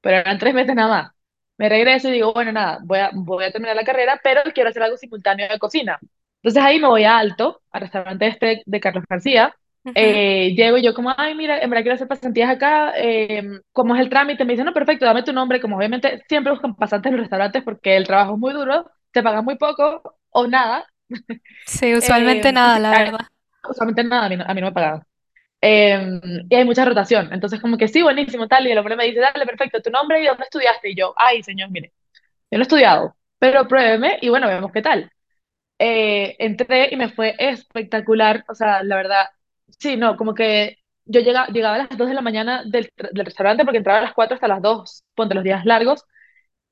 pero 0.00 0.18
eran 0.18 0.38
tres 0.38 0.54
meses 0.54 0.74
nada 0.74 0.88
más. 0.88 1.12
Me 1.58 1.68
regreso 1.68 2.08
y 2.08 2.12
digo, 2.12 2.32
bueno, 2.32 2.52
nada, 2.52 2.78
voy 2.82 2.98
a, 2.98 3.10
voy 3.12 3.44
a 3.44 3.50
terminar 3.52 3.76
la 3.76 3.84
carrera, 3.84 4.18
pero 4.22 4.42
quiero 4.54 4.70
hacer 4.70 4.82
algo 4.82 4.96
simultáneo 4.96 5.48
de 5.48 5.58
cocina. 5.58 5.98
Entonces 6.42 6.62
ahí 6.62 6.80
me 6.80 6.88
voy 6.88 7.04
a 7.04 7.18
Alto, 7.18 7.60
al 7.70 7.82
restaurante 7.82 8.26
este 8.26 8.62
de 8.64 8.80
Carlos 8.80 9.04
García. 9.08 9.54
Ujú. 9.84 9.94
Eh, 9.94 10.54
llego 10.54 10.76
y 10.78 10.82
yo 10.82 10.94
como, 10.94 11.12
ay, 11.16 11.34
mira, 11.34 11.58
en 11.58 11.68
verdad 11.68 11.82
quiero 11.82 11.94
hacer 11.94 12.08
pasantías 12.08 12.50
acá, 12.50 12.92
eh, 12.96 13.42
¿cómo 13.72 13.94
es 13.94 14.00
el 14.00 14.08
trámite? 14.08 14.44
Me 14.44 14.52
dicen, 14.52 14.66
no, 14.66 14.72
perfecto, 14.72 15.04
dame 15.04 15.22
tu 15.22 15.32
nombre, 15.32 15.60
como 15.60 15.76
obviamente 15.76 16.22
siempre 16.28 16.52
buscan 16.52 16.76
pasantes 16.76 17.10
en 17.10 17.16
los 17.16 17.24
restaurantes 17.24 17.62
porque 17.62 17.96
el 17.96 18.06
trabajo 18.06 18.34
es 18.34 18.38
muy 18.38 18.52
duro, 18.54 18.90
te 19.12 19.22
pagan 19.22 19.44
muy 19.44 19.56
poco 19.56 20.18
o 20.30 20.46
nada. 20.46 20.86
Sí, 21.64 21.94
usualmente 21.94 22.52
Eh, 22.52 22.52
nada, 22.52 22.78
la 22.78 22.92
verdad. 22.94 23.20
usualmente 23.68 24.04
nada, 24.04 24.26
a 24.26 24.28
mí, 24.28 24.36
no, 24.36 24.44
a 24.46 24.54
mí 24.54 24.60
no 24.60 24.68
me 24.68 24.72
pagaban. 24.72 25.02
Eh, 25.62 26.20
y 26.50 26.54
hay 26.56 26.64
mucha 26.64 26.84
rotación, 26.84 27.32
entonces 27.32 27.60
como 27.60 27.78
que 27.78 27.88
sí, 27.88 28.02
buenísimo, 28.02 28.48
tal, 28.48 28.66
y 28.66 28.72
el 28.72 28.78
hombre 28.78 28.96
me 28.96 29.06
dice, 29.06 29.20
dale, 29.20 29.46
perfecto, 29.46 29.82
tu 29.82 29.90
nombre 29.90 30.22
y 30.22 30.26
dónde 30.26 30.44
estudiaste, 30.44 30.90
y 30.90 30.96
yo, 30.96 31.14
ay, 31.16 31.42
señor, 31.42 31.70
mire, 31.70 31.92
yo 32.50 32.58
no 32.58 32.60
he 32.60 32.62
estudiado, 32.62 33.16
pero 33.38 33.68
pruébeme 33.68 34.18
y 34.22 34.28
bueno, 34.30 34.48
vemos 34.48 34.72
qué 34.72 34.82
tal. 34.82 35.10
Eh, 35.78 36.36
entré 36.40 36.88
y 36.92 36.96
me 36.96 37.10
fue 37.10 37.34
espectacular, 37.38 38.44
o 38.48 38.54
sea, 38.54 38.82
la 38.84 38.96
verdad, 38.96 39.26
sí, 39.78 39.96
no, 39.96 40.16
como 40.16 40.34
que 40.34 40.78
yo 41.06 41.20
llegaba, 41.20 41.48
llegaba 41.48 41.76
a 41.76 41.78
las 41.78 41.98
2 41.98 42.08
de 42.08 42.14
la 42.14 42.22
mañana 42.22 42.64
del, 42.66 42.90
del 43.12 43.24
restaurante 43.26 43.64
porque 43.64 43.78
entraba 43.78 44.00
a 44.00 44.02
las 44.02 44.14
4 44.14 44.34
hasta 44.36 44.48
las 44.48 44.62
2 44.62 45.04
ponte 45.14 45.34
los 45.34 45.44
días 45.44 45.64
largos, 45.66 46.04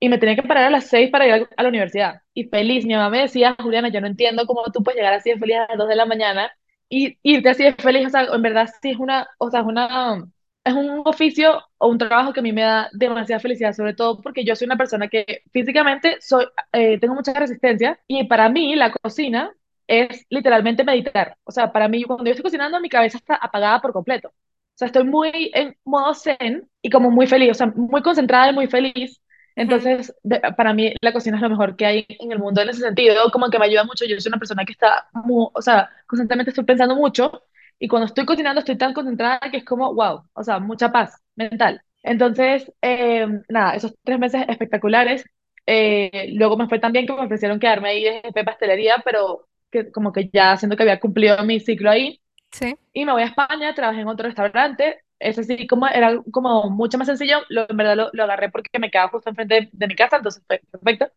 y 0.00 0.08
me 0.08 0.18
tenía 0.18 0.36
que 0.36 0.42
parar 0.42 0.64
a 0.64 0.70
las 0.70 0.86
6 0.86 1.10
para 1.10 1.26
ir 1.26 1.48
a, 1.56 1.62
la 1.62 1.68
universidad. 1.68 2.22
Y 2.34 2.44
feliz, 2.44 2.84
mi 2.86 2.94
mamá 2.94 3.10
me 3.10 3.20
decía, 3.22 3.56
Juliana, 3.60 3.88
yo 3.88 4.00
no 4.00 4.06
entiendo 4.06 4.46
cómo 4.46 4.64
tú 4.72 4.82
puedes 4.82 4.98
llegar 4.98 5.14
así 5.14 5.30
de 5.30 5.38
feliz 5.38 5.56
a 5.56 5.66
las 5.68 5.78
2 5.78 5.88
de 5.88 5.96
la 5.96 6.06
mañana 6.06 6.52
y 6.88 7.18
irte 7.22 7.50
así 7.50 7.64
de 7.64 7.74
feliz, 7.74 8.06
o 8.06 8.10
sea, 8.10 8.24
en 8.32 8.42
verdad 8.42 8.68
sí 8.80 8.90
es 8.90 8.98
una, 8.98 9.28
o 9.38 9.50
sea, 9.50 9.60
es 9.60 9.66
una, 9.66 10.24
es 10.64 10.74
un 10.74 11.02
oficio 11.04 11.62
o 11.78 11.88
un 11.88 11.98
trabajo 11.98 12.32
que 12.32 12.40
a 12.40 12.42
mí 12.42 12.52
me 12.52 12.62
da 12.62 12.88
demasiada 12.92 13.40
felicidad, 13.40 13.72
sobre 13.74 13.94
todo 13.94 14.20
porque 14.20 14.44
yo 14.44 14.56
soy 14.56 14.66
una 14.66 14.76
persona 14.76 15.08
que 15.08 15.42
físicamente 15.52 16.18
soy, 16.20 16.46
eh, 16.72 16.98
tengo 16.98 17.14
mucha 17.14 17.32
resistencia 17.34 17.98
y 18.06 18.24
para 18.24 18.48
mí 18.48 18.74
la 18.76 18.92
cocina 18.92 19.52
es 19.86 20.26
literalmente 20.30 20.84
meditar. 20.84 21.36
O 21.44 21.50
sea, 21.52 21.72
para 21.72 21.88
mí 21.88 22.04
cuando 22.04 22.24
yo 22.26 22.32
estoy 22.32 22.44
cocinando 22.44 22.80
mi 22.80 22.88
cabeza 22.90 23.18
está 23.18 23.34
apagada 23.36 23.80
por 23.80 23.92
completo. 23.92 24.28
O 24.28 24.78
sea, 24.78 24.86
estoy 24.86 25.04
muy 25.04 25.50
en 25.54 25.76
modo 25.84 26.14
zen 26.14 26.68
y 26.82 26.90
como 26.90 27.10
muy 27.10 27.26
feliz, 27.26 27.50
o 27.52 27.54
sea, 27.54 27.66
muy 27.74 28.02
concentrada 28.02 28.50
y 28.50 28.54
muy 28.54 28.68
feliz. 28.68 29.20
Entonces, 29.60 30.14
de- 30.22 30.40
para 30.56 30.72
mí 30.74 30.94
la 31.00 31.12
cocina 31.12 31.36
es 31.36 31.42
lo 31.42 31.50
mejor 31.50 31.76
que 31.76 31.86
hay 31.86 32.06
en 32.08 32.32
el 32.32 32.38
mundo 32.38 32.60
en 32.62 32.68
ese 32.70 32.80
sentido, 32.82 33.30
como 33.32 33.50
que 33.50 33.58
me 33.58 33.66
ayuda 33.66 33.84
mucho. 33.84 34.04
Yo 34.06 34.18
soy 34.20 34.30
una 34.30 34.38
persona 34.38 34.64
que 34.64 34.72
está, 34.72 35.08
mu- 35.12 35.50
o 35.52 35.62
sea, 35.62 35.90
constantemente 36.06 36.50
estoy 36.50 36.64
pensando 36.64 36.96
mucho 36.96 37.42
y 37.78 37.88
cuando 37.88 38.06
estoy 38.06 38.24
cocinando 38.26 38.60
estoy 38.60 38.76
tan 38.78 38.92
concentrada 38.94 39.40
que 39.50 39.58
es 39.58 39.64
como, 39.64 39.94
wow, 39.94 40.22
o 40.32 40.44
sea, 40.44 40.58
mucha 40.60 40.90
paz 40.92 41.20
mental. 41.36 41.82
Entonces, 42.02 42.72
eh, 42.82 43.26
nada, 43.48 43.74
esos 43.74 43.94
tres 44.04 44.18
meses 44.18 44.44
espectaculares. 44.48 45.24
Eh, 45.66 46.30
luego 46.34 46.56
me 46.56 46.68
fue 46.68 46.78
tan 46.78 46.92
bien 46.92 47.06
que 47.06 47.12
me 47.12 47.20
ofrecieron 47.24 47.60
quedarme 47.60 47.90
ahí 47.90 48.02
de 48.04 48.12
jefe 48.22 48.30
de 48.40 48.44
pastelería, 48.44 48.96
pero 49.04 49.48
que 49.70 49.90
como 49.92 50.12
que 50.12 50.30
ya 50.32 50.56
siento 50.56 50.76
que 50.76 50.82
había 50.84 50.98
cumplido 51.00 51.42
mi 51.44 51.60
ciclo 51.60 51.90
ahí 51.90 52.20
Sí. 52.52 52.76
y 52.92 53.04
me 53.04 53.12
voy 53.12 53.22
a 53.22 53.26
España, 53.26 53.74
trabajé 53.74 54.00
en 54.00 54.08
otro 54.08 54.26
restaurante. 54.26 55.00
Ese 55.20 55.44
sí, 55.44 55.66
como 55.66 55.86
era 55.88 56.20
como 56.32 56.70
mucho 56.70 56.98
más 56.98 57.08
sencillo, 57.08 57.38
lo, 57.48 57.68
en 57.68 57.76
verdad 57.76 57.96
lo, 57.96 58.10
lo 58.12 58.24
agarré 58.24 58.50
porque 58.50 58.78
me 58.78 58.90
quedaba 58.90 59.10
justo 59.10 59.30
enfrente 59.30 59.54
de, 59.54 59.68
de 59.72 59.86
mi 59.88 59.96
casa, 59.96 60.16
entonces 60.18 60.42
fue 60.46 60.60
perfecto. 60.70 61.08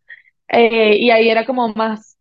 Eh, 0.49 0.97
y 0.97 1.11
ahí 1.11 1.29
era 1.29 1.45
como 1.45 1.69
más 1.69 2.17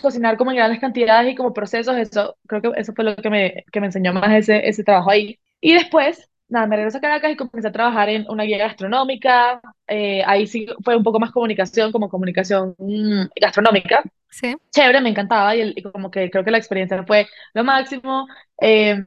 cocinar 0.00 0.36
como 0.36 0.50
en 0.50 0.56
grandes 0.58 0.80
cantidades 0.80 1.32
y 1.32 1.36
como 1.36 1.52
procesos, 1.54 1.96
eso 1.96 2.36
creo 2.46 2.62
que 2.62 2.80
eso 2.80 2.92
fue 2.94 3.04
lo 3.04 3.16
que 3.16 3.30
me, 3.30 3.64
que 3.72 3.80
me 3.80 3.86
enseñó 3.86 4.12
más 4.12 4.32
ese, 4.34 4.68
ese 4.68 4.84
trabajo 4.84 5.10
ahí. 5.10 5.38
Y 5.60 5.74
después, 5.74 6.30
nada, 6.48 6.66
me 6.66 6.76
regreso 6.76 6.98
a 6.98 7.00
Caracas 7.00 7.32
y 7.32 7.36
comencé 7.36 7.68
a 7.68 7.72
trabajar 7.72 8.08
en 8.08 8.26
una 8.28 8.44
guía 8.44 8.58
gastronómica, 8.58 9.60
eh, 9.88 10.22
ahí 10.26 10.46
sí 10.46 10.66
fue 10.84 10.96
un 10.96 11.02
poco 11.04 11.20
más 11.20 11.30
comunicación, 11.32 11.92
como 11.92 12.08
comunicación 12.08 12.74
mm, 12.78 13.26
gastronómica, 13.40 14.02
Sí. 14.40 14.56
chévere, 14.72 15.00
me 15.00 15.10
encantaba 15.10 15.54
y, 15.56 15.60
el- 15.60 15.74
y 15.76 15.82
como 15.82 16.10
que 16.10 16.30
creo 16.30 16.44
que 16.44 16.50
la 16.50 16.58
experiencia 16.58 17.02
fue 17.04 17.28
lo 17.54 17.64
máximo, 17.64 18.26
eh, 18.60 19.04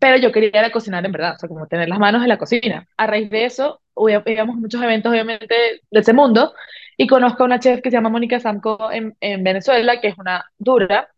pero 0.00 0.16
yo 0.18 0.32
quería 0.32 0.50
era 0.54 0.70
cocinar 0.72 1.04
en 1.06 1.12
verdad, 1.12 1.34
o 1.36 1.38
sea, 1.38 1.48
como 1.48 1.66
tener 1.66 1.88
las 1.88 1.98
manos 1.98 2.22
en 2.22 2.28
la 2.28 2.38
cocina. 2.38 2.86
A 2.96 3.06
raíz 3.06 3.30
de 3.30 3.44
eso, 3.44 3.80
íbamos 4.26 4.56
a 4.56 4.60
muchos 4.60 4.82
eventos, 4.82 5.10
obviamente, 5.12 5.46
de 5.90 6.00
ese 6.00 6.12
mundo, 6.12 6.54
y 6.96 7.06
conozco 7.06 7.42
a 7.42 7.46
una 7.46 7.60
chef 7.60 7.80
que 7.82 7.90
se 7.90 7.96
llama 7.96 8.08
Mónica 8.10 8.40
Samco 8.40 8.90
en, 8.92 9.16
en 9.20 9.44
Venezuela, 9.44 10.00
que 10.00 10.08
es 10.08 10.18
una 10.18 10.44
dura. 10.58 11.08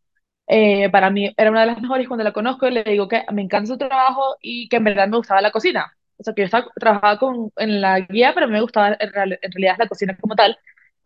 eh, 0.49 0.91
para 0.91 1.11
mí 1.11 1.33
era 1.37 1.51
una 1.51 1.61
de 1.63 1.67
las 1.67 1.81
mejores 1.83 2.07
cuando 2.09 2.25
la 2.25 2.33
conozco 2.33 2.69
le 2.71 2.85
digo 2.85 3.09
que 3.09 3.25
me 3.33 3.43
encanta 3.43 3.67
su 3.69 3.79
trabajo 3.79 4.37
y 4.41 4.69
que 4.69 4.77
en 4.77 4.85
verdad 4.85 5.09
me 5.09 5.17
gustaba 5.17 5.41
la 5.43 5.51
cocina. 5.53 5.93
O 6.19 6.23
sea, 6.25 6.35
que 6.35 6.43
yo 6.43 6.47
estaba, 6.47 6.67
trabajaba 6.81 7.19
con, 7.19 7.51
en 7.57 7.81
la 7.81 8.01
guía, 8.01 8.33
pero 8.35 8.47
a 8.47 8.49
me 8.49 8.61
gustaba 8.63 8.97
en, 8.99 9.13
real- 9.13 9.39
en 9.43 9.53
realidad 9.53 9.77
la 9.79 9.89
cocina 9.89 10.17
como 10.21 10.35
tal. 10.37 10.57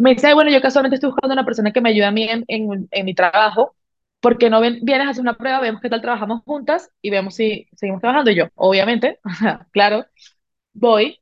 Me 0.00 0.10
dice, 0.14 0.26
"Ay, 0.28 0.34
bueno, 0.34 0.50
yo 0.50 0.60
casualmente 0.62 0.94
estoy 0.96 1.10
buscando 1.10 1.34
una 1.34 1.44
persona 1.44 1.72
que 1.72 1.80
me 1.80 1.90
ayude 1.90 2.06
a 2.06 2.10
mí 2.10 2.24
en, 2.24 2.44
en, 2.48 2.88
en 2.90 3.04
mi 3.04 3.14
trabajo, 3.14 3.76
porque 4.20 4.48
no 4.50 4.60
ven- 4.60 4.80
vienes 4.82 5.06
a 5.06 5.10
hacer 5.10 5.22
una 5.22 5.36
prueba, 5.36 5.60
vemos 5.60 5.80
qué 5.82 5.90
tal 5.90 6.00
trabajamos 6.00 6.42
juntas 6.44 6.90
y 7.02 7.10
vemos 7.10 7.34
si 7.34 7.68
seguimos 7.76 8.00
trabajando. 8.00 8.30
Y 8.30 8.36
yo, 8.36 8.46
obviamente, 8.54 9.20
claro, 9.72 10.06
voy. 10.74 11.20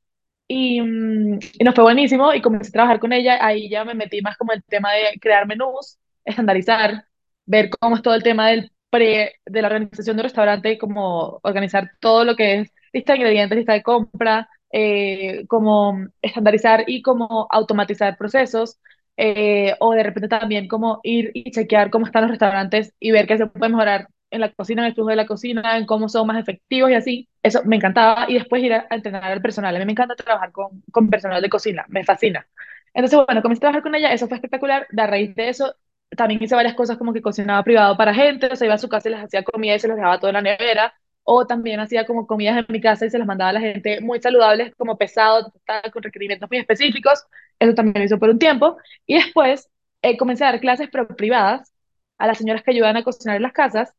Y, 0.48 0.80
mm, 0.82 1.38
y 1.60 1.64
nos 1.64 1.74
fue 1.74 1.84
buenísimo 1.84 2.34
y 2.34 2.42
comencé 2.42 2.70
a 2.70 2.72
trabajar 2.72 3.00
con 3.00 3.12
ella. 3.12 3.44
Ahí 3.46 3.68
ya 3.70 3.84
me 3.84 3.94
metí 3.94 4.22
más 4.22 4.36
como 4.38 4.52
el 4.52 4.62
tema 4.64 4.92
de 4.94 5.18
crear 5.20 5.46
menús, 5.46 5.98
estandarizar, 6.24 7.04
ver 7.46 7.70
cómo 7.70 7.96
es 7.96 8.02
todo 8.02 8.14
el 8.14 8.22
tema 8.22 8.48
del 8.50 8.72
pre, 8.90 9.34
de 9.46 9.62
la 9.62 9.68
organización 9.68 10.16
del 10.16 10.24
restaurante, 10.24 10.78
como 10.78 11.40
organizar 11.42 11.90
todo 12.00 12.24
lo 12.24 12.36
que 12.36 12.60
es 12.60 12.72
lista 12.92 13.12
de 13.12 13.18
ingredientes, 13.20 13.56
lista 13.58 13.72
de 13.74 13.82
compra, 13.82 14.48
eh, 14.72 15.46
como 15.48 16.06
estandarizar 16.22 16.84
y 16.86 17.02
como 17.02 17.46
automatizar 17.50 18.16
procesos. 18.16 18.78
eh, 19.16 19.74
o 19.80 19.92
de 19.94 20.02
repente 20.04 20.28
también 20.28 20.68
como 20.68 21.00
ir 21.02 21.30
y 21.34 21.50
chequear 21.50 21.90
cómo 21.90 22.06
están 22.06 22.22
los 22.22 22.30
restaurantes 22.30 22.94
y 23.00 23.10
ver 23.10 23.26
qué 23.26 23.36
se 23.38 23.46
puede 23.46 23.70
mejorar 23.70 24.08
en 24.30 24.40
la 24.42 24.52
cocina, 24.52 24.82
en 24.82 24.88
el 24.88 24.94
flujo 24.94 25.10
de 25.10 25.16
la 25.16 25.26
cocina, 25.26 25.76
en 25.78 25.86
cómo 25.86 26.08
son 26.08 26.26
más 26.26 26.38
efectivos 26.40 26.90
y 26.90 26.94
así. 26.94 27.28
Eso 27.42 27.62
me 27.64 27.76
encantaba. 27.76 28.26
Y 28.28 28.34
después 28.34 28.62
ir 28.62 28.74
a, 28.74 28.86
a 28.90 28.94
entrenar 28.94 29.24
al 29.24 29.42
personal. 29.42 29.74
A 29.74 29.78
mí 29.78 29.84
me 29.86 29.92
encanta 29.92 30.14
trabajar 30.16 30.52
con, 30.52 30.82
con 30.92 31.08
personal 31.10 31.42
de 31.42 31.48
cocina, 31.50 31.84
me 31.88 32.04
fascina. 32.04 32.46
Entonces, 32.94 33.18
bueno, 33.26 33.42
comencé 33.42 33.58
a 33.60 33.62
trabajar 33.62 33.82
con 33.82 33.94
ella, 33.94 34.12
eso 34.12 34.28
fue 34.28 34.36
espectacular. 34.36 34.86
De 34.90 35.02
a 35.02 35.06
raíz 35.06 35.34
de 35.34 35.48
eso, 35.48 35.74
también 36.16 36.42
hice 36.42 36.54
varias 36.54 36.74
cosas 36.74 36.96
como 36.98 37.12
que 37.12 37.22
cocinaba 37.22 37.62
privado 37.64 37.96
para 37.96 38.14
gente, 38.14 38.48
o 38.52 38.56
sea, 38.56 38.66
iba 38.66 38.74
a 38.74 38.78
su 38.78 38.88
casa 38.88 39.08
y 39.08 39.12
les 39.12 39.22
hacía 39.24 39.44
comida 39.44 39.74
y 39.74 39.78
se 39.78 39.88
los 39.88 39.96
dejaba 39.96 40.18
todo 40.18 40.30
en 40.30 40.34
la 40.34 40.42
nevera. 40.42 40.94
O 41.30 41.46
también 41.46 41.78
hacía 41.80 42.06
como 42.06 42.26
comidas 42.26 42.56
en 42.58 42.66
mi 42.72 42.80
casa 42.80 43.04
y 43.06 43.10
se 43.10 43.18
las 43.18 43.26
mandaba 43.26 43.50
a 43.50 43.52
la 43.54 43.60
gente 43.60 44.00
muy 44.00 44.20
saludables, 44.20 44.74
como 44.76 44.96
pesado, 44.96 45.52
con 45.92 46.02
requerimientos 46.02 46.48
muy 46.50 46.58
específicos. 46.60 47.24
Eso 47.58 47.74
también 47.74 47.98
lo 48.00 48.04
hizo 48.06 48.18
por 48.18 48.30
un 48.30 48.38
tiempo. 48.38 48.78
Y 49.06 49.16
después 49.16 49.68
eh, 50.02 50.16
comencé 50.16 50.44
a 50.44 50.52
dar 50.52 50.60
clases 50.60 50.88
pero 50.90 51.06
privadas 51.08 51.72
a 52.18 52.26
las 52.26 52.38
señoras 52.38 52.62
que 52.62 52.70
ayudan 52.72 52.96
a 52.96 53.04
cocinar 53.04 53.36
en 53.36 53.42
las 53.42 53.52
casas. 53.52 53.94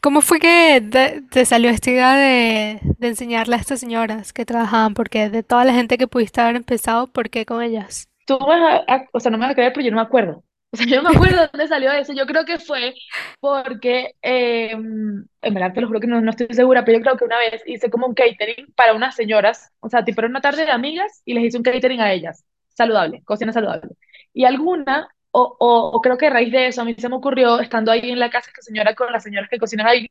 ¿Cómo 0.00 0.20
fue 0.20 0.38
que 0.38 0.82
te, 1.30 1.44
salió 1.46 1.70
esta 1.70 1.90
idea 1.90 2.14
de, 2.16 2.80
de 2.98 3.08
enseñarle 3.08 3.56
a 3.56 3.58
estas 3.58 3.80
señoras 3.80 4.32
que 4.32 4.44
trabajaban? 4.46 4.94
Porque 4.94 5.30
de 5.30 5.42
toda 5.42 5.64
la 5.64 5.72
gente 5.72 5.98
que 5.98 6.06
pudiste 6.08 6.40
haber 6.40 6.56
empezado, 6.56 7.06
¿por 7.08 7.30
qué 7.30 7.46
con 7.46 7.62
ellas? 7.62 8.08
Tú 8.26 8.38
vas 8.38 8.60
a, 8.86 8.94
a- 8.94 9.08
o 9.12 9.20
sea, 9.20 9.30
no 9.30 9.38
me 9.38 9.44
vas 9.44 9.52
a 9.52 9.54
creer, 9.54 9.72
pero 9.72 9.84
yo 9.84 9.90
no 9.90 9.96
me 9.96 10.02
acuerdo. 10.02 10.44
O 10.74 10.76
sea, 10.76 10.86
yo 10.86 11.02
no 11.02 11.10
me 11.10 11.14
acuerdo 11.16 11.40
de 11.42 11.48
dónde 11.52 11.68
salió 11.68 11.92
eso. 11.92 12.12
Yo 12.12 12.26
creo 12.26 12.44
que 12.44 12.58
fue 12.58 12.94
porque, 13.40 14.14
eh, 14.22 14.70
en 14.72 15.28
verdad 15.54 15.72
te 15.72 15.80
lo 15.80 15.86
juro 15.88 16.00
que 16.00 16.06
no, 16.06 16.20
no 16.20 16.30
estoy 16.30 16.48
segura, 16.50 16.84
pero 16.84 16.98
yo 16.98 17.02
creo 17.04 17.16
que 17.16 17.24
una 17.24 17.38
vez 17.38 17.62
hice 17.66 17.90
como 17.90 18.06
un 18.06 18.14
catering 18.14 18.72
para 18.74 18.94
unas 18.94 19.14
señoras, 19.14 19.70
o 19.80 19.88
sea, 19.88 20.04
tipo 20.04 20.20
era 20.20 20.28
una 20.28 20.40
tarde 20.40 20.64
de 20.64 20.72
amigas 20.72 21.22
y 21.24 21.34
les 21.34 21.44
hice 21.44 21.56
un 21.58 21.62
catering 21.62 22.00
a 22.00 22.12
ellas, 22.12 22.44
saludable, 22.70 23.22
cocina 23.24 23.52
saludable. 23.52 23.90
Y 24.32 24.44
alguna, 24.44 25.08
o, 25.30 25.56
o, 25.58 25.90
o 25.96 26.00
creo 26.00 26.18
que 26.18 26.26
a 26.26 26.30
raíz 26.30 26.52
de 26.52 26.66
eso, 26.68 26.82
a 26.82 26.84
mí 26.84 26.94
se 26.98 27.08
me 27.08 27.16
ocurrió, 27.16 27.60
estando 27.60 27.92
ahí 27.92 28.10
en 28.10 28.18
la 28.18 28.30
casa 28.30 28.48
esta 28.50 28.62
señora 28.62 28.94
con 28.94 29.12
las 29.12 29.22
señoras 29.22 29.48
que 29.50 29.58
cocinan 29.58 29.86
ahí, 29.86 30.08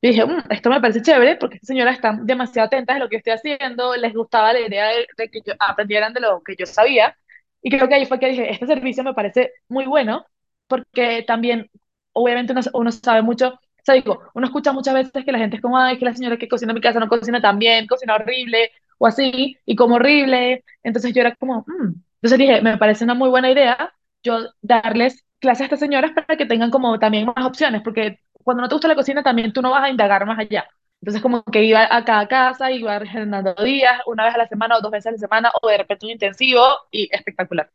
y 0.00 0.08
dije, 0.08 0.24
"Mm, 0.26 0.42
esto 0.50 0.70
me 0.70 0.80
parece 0.80 1.02
chévere 1.02 1.36
porque 1.36 1.56
estas 1.56 1.68
señoras 1.68 1.94
están 1.96 2.26
demasiado 2.26 2.66
atentas 2.66 2.96
de 2.96 3.00
lo 3.00 3.08
que 3.08 3.16
estoy 3.16 3.32
haciendo, 3.34 3.94
les 3.96 4.12
gustaba 4.14 4.52
la 4.52 4.60
idea 4.60 4.88
de, 4.88 5.06
de 5.16 5.30
que 5.30 5.40
yo 5.46 5.54
aprendieran 5.60 6.12
de 6.12 6.20
lo 6.20 6.42
que 6.42 6.54
yo 6.58 6.66
sabía. 6.66 7.16
Y 7.62 7.70
creo 7.70 7.88
que 7.88 7.94
ahí 7.94 8.06
fue 8.06 8.18
que 8.18 8.28
dije, 8.28 8.50
este 8.52 8.66
servicio 8.66 9.04
me 9.04 9.14
parece 9.14 9.52
muy 9.68 9.86
bueno 9.86 10.24
porque 10.66 11.22
también, 11.26 11.70
obviamente, 12.12 12.52
uno, 12.52 12.62
uno 12.74 12.92
sabe 12.92 13.22
mucho, 13.22 13.48
o 13.50 13.58
sea, 13.84 13.94
digo, 13.94 14.20
uno 14.34 14.46
escucha 14.46 14.72
muchas 14.72 14.94
veces 14.94 15.24
que 15.24 15.32
la 15.32 15.38
gente 15.38 15.56
es 15.56 15.62
como, 15.62 15.78
ay, 15.78 15.98
que 15.98 16.04
la 16.04 16.14
señora 16.14 16.36
que 16.38 16.48
cocina 16.48 16.72
en 16.72 16.76
mi 16.76 16.80
casa 16.80 16.98
no 17.00 17.08
cocina 17.08 17.40
tan 17.40 17.58
bien, 17.58 17.86
cocina 17.86 18.14
horrible 18.16 18.70
o 18.98 19.06
así, 19.06 19.56
y 19.66 19.76
como 19.76 19.96
horrible. 19.96 20.64
Entonces 20.82 21.12
yo 21.14 21.20
era 21.20 21.34
como, 21.36 21.64
"Mm". 21.66 21.94
Entonces 22.22 22.38
dije, 22.38 22.62
me 22.62 22.78
parece 22.78 23.04
una 23.04 23.14
muy 23.14 23.28
buena 23.30 23.50
idea 23.50 23.92
yo 24.22 24.38
darles 24.62 25.24
clases 25.40 25.62
a 25.62 25.64
estas 25.64 25.80
señoras 25.80 26.12
para 26.12 26.36
que 26.38 26.46
tengan 26.46 26.70
como 26.70 26.96
también 26.98 27.26
más 27.26 27.44
opciones, 27.44 27.82
porque 27.82 28.20
cuando 28.32 28.62
no 28.62 28.68
te 28.68 28.74
gusta 28.76 28.86
la 28.88 28.94
cocina 28.94 29.22
también 29.22 29.52
tú 29.52 29.60
no 29.62 29.70
vas 29.70 29.82
a 29.84 29.90
indagar 29.90 30.24
más 30.26 30.38
allá. 30.38 30.64
Entonces 31.02 31.22
como 31.22 31.44
que 31.44 31.64
iba 31.64 31.88
a 31.94 32.04
cada 32.06 32.28
casa, 32.28 32.72
iba 32.72 32.98
regenerando 32.98 33.54
días, 33.64 34.00
una 34.06 34.24
vez 34.26 34.34
a 34.36 34.38
la 34.38 34.48
semana 34.48 34.78
o 34.78 34.82
dos 34.82 34.92
veces 34.92 35.08
a 35.08 35.12
la 35.12 35.18
semana, 35.18 35.52
o 35.62 35.68
de 35.68 35.78
repente 35.78 36.06
un 36.06 36.12
intensivo 36.12 36.62
y 36.92 37.08
espectacular. 37.12 37.70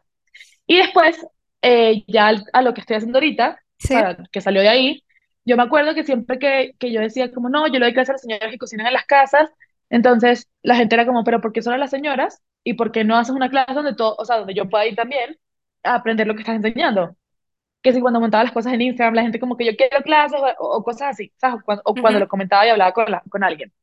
Y 0.65 0.77
después, 0.77 1.25
eh, 1.61 2.03
ya 2.07 2.31
a 2.53 2.61
lo 2.61 2.73
que 2.73 2.81
estoy 2.81 2.97
haciendo 2.97 3.17
ahorita, 3.19 3.59
Sí. 3.79 3.93
sea, 3.93 4.17
que 4.31 4.41
salió 4.41 4.61
de 4.61 4.69
ahí, 4.69 5.03
yo 5.45 5.57
me 5.57 5.63
acuerdo 5.63 5.93
que 5.95 6.03
siempre 6.03 6.39
que, 6.39 6.73
que 6.79 6.91
yo 6.91 7.01
decía 7.01 7.31
como, 7.31 7.49
no, 7.49 7.67
yo 7.67 7.73
le 7.79 7.85
doy 7.87 7.93
clases 7.93 8.09
a 8.11 8.13
las 8.13 8.21
señoras 8.21 8.51
que 8.51 8.57
cocinan 8.57 8.87
en 8.87 8.93
las 8.93 9.05
casas, 9.05 9.49
entonces 9.89 10.49
la 10.63 10.75
gente 10.75 10.95
era 10.95 11.05
como, 11.05 11.23
pero 11.23 11.41
¿por 11.41 11.53
qué 11.53 11.61
solo 11.61 11.75
a 11.75 11.79
las 11.79 11.91
señoras? 11.91 12.41
¿Y 12.63 12.73
por 12.73 12.91
qué 12.91 13.03
no 13.05 13.17
haces 13.17 13.35
una 13.35 13.49
clase 13.49 13.73
donde 13.73 13.95
todo, 13.95 14.15
o 14.17 14.25
sea, 14.25 14.37
donde 14.37 14.53
yo 14.53 14.69
pueda 14.69 14.85
ir 14.87 14.95
también 14.95 15.37
a 15.83 15.95
aprender 15.95 16.27
lo 16.27 16.35
que 16.35 16.41
estás 16.41 16.55
enseñando? 16.55 17.15
Que 17.87 17.93
si 17.93 18.01
cuando 18.01 18.19
montaba 18.19 18.43
las 18.45 18.53
cosas 18.53 18.73
en 18.73 18.81
Instagram, 18.81 19.15
la 19.15 19.23
gente 19.23 19.39
como 19.39 19.57
que 19.57 19.65
yo 19.65 19.75
quiero 19.77 20.01
clases 20.03 20.39
o, 20.59 20.77
o 20.77 20.83
cosas 20.83 21.09
así, 21.11 21.33
¿sabes? 21.37 21.61
O 21.61 21.65
cuando, 21.65 21.83
o 21.85 21.99
cuando 21.99 22.19
Ujú. 22.19 22.21
lo 22.21 22.27
comentaba 22.27 22.65
y 22.67 22.69
hablaba 22.69 22.93
con, 22.93 23.11
la, 23.11 23.21
con 23.29 23.43
alguien. 23.43 23.73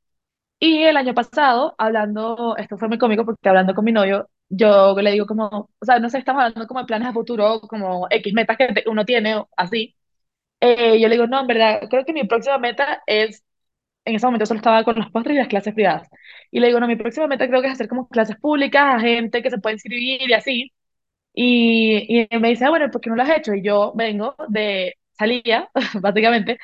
Y 0.60 0.82
el 0.84 0.96
año 0.96 1.14
pasado, 1.14 1.74
hablando, 1.78 2.56
esto 2.56 2.78
fue 2.78 2.88
muy 2.88 2.98
cómico 2.98 3.24
porque 3.26 3.48
hablando 3.48 3.74
con 3.74 3.84
mi 3.84 3.92
novio, 3.92 4.30
yo 4.48 4.96
le 5.00 5.12
digo 5.12 5.26
como, 5.26 5.48
o 5.80 5.84
sea, 5.86 5.98
no 5.98 6.08
sé, 6.10 6.18
estamos 6.18 6.42
hablando 6.42 6.66
como 6.68 6.80
de 6.80 6.86
planes 6.86 7.08
a 7.08 7.12
futuro, 7.12 7.60
como 7.62 8.06
X 8.10 8.32
metas 8.34 8.56
que 8.56 8.68
uno 8.86 9.04
tiene, 9.04 9.44
así. 9.56 9.94
Eh, 10.60 11.00
yo 11.00 11.08
le 11.08 11.16
digo, 11.16 11.26
no, 11.28 11.40
en 11.42 11.48
verdad, 11.48 11.82
creo 11.90 12.04
que 12.06 12.12
mi 12.14 12.24
próxima 12.24 12.58
meta 12.58 13.02
es, 13.06 13.44
en 14.06 14.16
ese 14.16 14.26
momento 14.26 14.46
solo 14.46 14.58
estaba 14.60 14.84
con 14.84 14.96
los 14.96 15.10
postres 15.12 15.36
y 15.36 15.40
las 15.40 15.48
clases 15.48 15.74
privadas. 15.74 16.10
Y 16.52 16.60
le 16.60 16.68
digo, 16.68 16.80
no, 16.80 16.88
mi 16.88 16.96
próxima 16.96 17.28
meta 17.28 17.48
creo 17.48 17.62
que 17.62 17.68
es 17.68 17.74
hacer 17.74 17.88
como 17.88 18.08
clases 18.08 18.36
públicas 18.38 18.96
a 18.96 19.00
gente 19.00 19.42
que 19.42 19.50
se 19.50 19.58
puede 19.60 19.76
inscribir 19.76 20.30
y 20.30 20.34
así. 20.34 20.73
Y, 21.34 22.26
y 22.32 22.38
me 22.38 22.50
dice, 22.50 22.64
ah, 22.66 22.70
bueno, 22.70 22.90
¿por 22.90 23.00
qué 23.00 23.10
no 23.10 23.16
lo 23.16 23.22
has 23.24 23.30
hecho? 23.38 23.54
Y 23.54 23.62
yo 23.62 23.92
vengo 23.96 24.36
de 24.48 24.94
salía, 25.18 25.68
básicamente. 26.00 26.58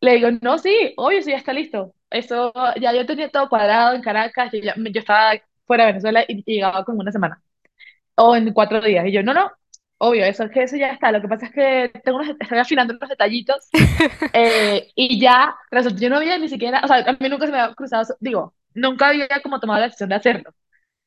Le 0.00 0.14
digo, 0.16 0.30
no, 0.42 0.58
sí, 0.58 0.94
obvio, 0.96 1.22
sí, 1.22 1.30
ya 1.32 1.38
está 1.38 1.52
listo. 1.54 1.94
Eso, 2.10 2.52
ya 2.80 2.92
yo 2.94 3.06
tenía 3.06 3.30
todo 3.30 3.48
cuadrado 3.48 3.94
en 3.94 4.02
Caracas, 4.02 4.52
y 4.54 4.62
ya- 4.62 4.74
yo 4.76 5.00
estaba 5.00 5.32
fuera 5.66 5.84
de 5.86 5.92
Venezuela 5.92 6.24
y, 6.28 6.42
y 6.46 6.54
llegaba 6.56 6.84
como 6.84 7.00
una 7.00 7.12
semana, 7.12 7.42
o 8.16 8.36
en 8.36 8.52
cuatro 8.52 8.80
días. 8.80 9.06
Y 9.06 9.12
yo, 9.12 9.22
no, 9.22 9.34
no, 9.34 9.50
obvio, 9.98 10.24
eso, 10.24 10.48
que 10.50 10.62
eso 10.64 10.76
ya 10.76 10.88
está. 10.92 11.12
Lo 11.12 11.20
que 11.20 11.28
pasa 11.28 11.46
es 11.46 11.52
que 11.52 11.90
tengo 12.04 12.18
unos, 12.18 12.36
estoy 12.40 12.58
afinando 12.58 12.94
unos 12.94 13.08
detallitos, 13.08 13.68
eh, 14.32 14.90
y 14.94 15.20
ya, 15.20 15.56
resulta, 15.70 16.00
yo 16.00 16.10
no 16.10 16.16
había 16.16 16.38
ni 16.38 16.48
siquiera, 16.48 16.80
o 16.84 16.88
sea, 16.88 16.98
a 16.98 17.12
mí 17.14 17.28
nunca 17.28 17.46
se 17.46 17.52
me 17.52 17.60
había 17.60 17.74
cruzado, 17.74 18.02
eso- 18.02 18.16
digo, 18.20 18.54
nunca 18.74 19.08
había 19.08 19.28
como 19.42 19.60
tomado 19.60 19.80
la 19.80 19.86
decisión 19.86 20.08
de 20.10 20.16
hacerlo. 20.16 20.54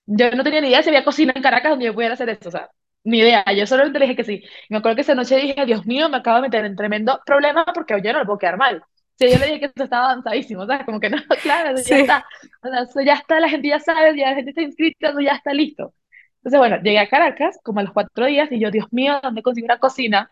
Yo 0.07 0.31
no 0.31 0.43
tenía 0.43 0.61
ni 0.61 0.69
idea 0.69 0.83
si 0.83 0.89
había 0.89 1.05
cocina 1.05 1.33
en 1.35 1.41
Caracas 1.43 1.71
donde 1.71 1.85
yo 1.85 1.93
pudiera 1.95 2.13
hacer 2.15 2.29
esto, 2.29 2.49
o 2.49 2.51
sea, 2.51 2.69
ni 3.05 3.19
idea. 3.19 3.43
Yo 3.55 3.67
solo 3.67 3.85
le 3.85 3.99
dije 3.99 4.15
que 4.15 4.23
sí. 4.25 4.43
Me 4.69 4.77
acuerdo 4.77 4.95
que 4.97 5.01
esa 5.03 5.15
noche 5.15 5.37
dije, 5.37 5.65
Dios 5.65 5.85
mío, 5.85 6.09
me 6.09 6.17
acabo 6.17 6.37
de 6.37 6.43
meter 6.43 6.65
en 6.65 6.75
tremendo 6.75 7.21
problema 7.25 7.65
porque 7.73 8.01
yo 8.03 8.13
no 8.13 8.19
le 8.19 8.25
puedo 8.25 8.39
quedar 8.39 8.57
mal. 8.57 8.83
Si 9.17 9.31
yo 9.31 9.37
le 9.39 9.45
dije 9.47 9.59
que 9.61 9.65
esto 9.67 9.83
estaba 9.85 10.05
avanzadísimo, 10.11 10.65
¿sabes? 10.67 10.85
Como 10.85 10.99
que 10.99 11.09
no, 11.09 11.17
claro, 11.41 11.71
eso 11.77 11.85
ya 11.89 11.97
Sí. 11.97 11.99
está. 11.99 12.25
O 12.63 12.67
sea, 12.69 12.81
eso 12.83 13.01
ya 13.01 13.13
está, 13.15 13.39
la 13.39 13.49
gente 13.49 13.69
ya 13.69 13.79
sabe, 13.79 14.17
ya 14.17 14.29
la 14.31 14.35
gente 14.35 14.51
está 14.51 14.61
inscrita, 14.63 15.09
eso 15.09 15.21
ya 15.21 15.33
está 15.33 15.53
listo. 15.53 15.93
Entonces, 16.39 16.59
bueno, 16.59 16.77
llegué 16.83 16.99
a 16.99 17.09
Caracas 17.09 17.59
como 17.63 17.79
a 17.79 17.83
los 17.83 17.93
cuatro 17.93 18.25
días 18.27 18.51
y 18.51 18.59
yo, 18.59 18.71
Dios 18.71 18.87
mío, 18.91 19.19
¿dónde 19.23 19.41
consigo 19.41 19.65
una 19.65 19.79
cocina? 19.79 20.29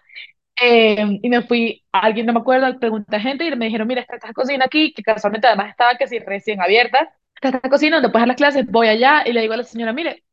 Eh, 0.62 1.20
y 1.22 1.30
me 1.30 1.42
fui, 1.44 1.84
a 1.92 2.01
alguien 2.01 2.25
no 2.27 2.34
me 2.34 2.39
acuerdo, 2.39 2.80
pregunté 2.80 3.15
a 3.15 3.20
gente 3.20 3.46
y 3.48 3.56
me 3.56 3.65
dijeron, 3.65 3.88
mira, 3.88 4.01
está 4.01 4.15
esta 4.15 4.34
cocina 4.34 4.65
aquí, 4.65 4.94
que 4.94 5.01
casualmente 5.03 5.48
además 5.48 5.70
estaba 5.72 5.98
que 5.98 6.08
sí, 6.08 6.20
recién 6.20 6.62
abierta. 6.62 7.12
Está 7.36 7.50
esta 7.58 7.70
cocina 7.70 7.98
donde 7.98 8.10
puedes 8.12 8.27
las 8.27 8.38
clases, 8.38 8.68
voy 8.68 8.88
allá 8.88 9.24
y 9.25 9.34
le 9.34 9.42
digo 9.42 9.53
a 9.53 9.58
la 9.58 9.63
señora, 9.63 9.94
mire, 9.94 10.24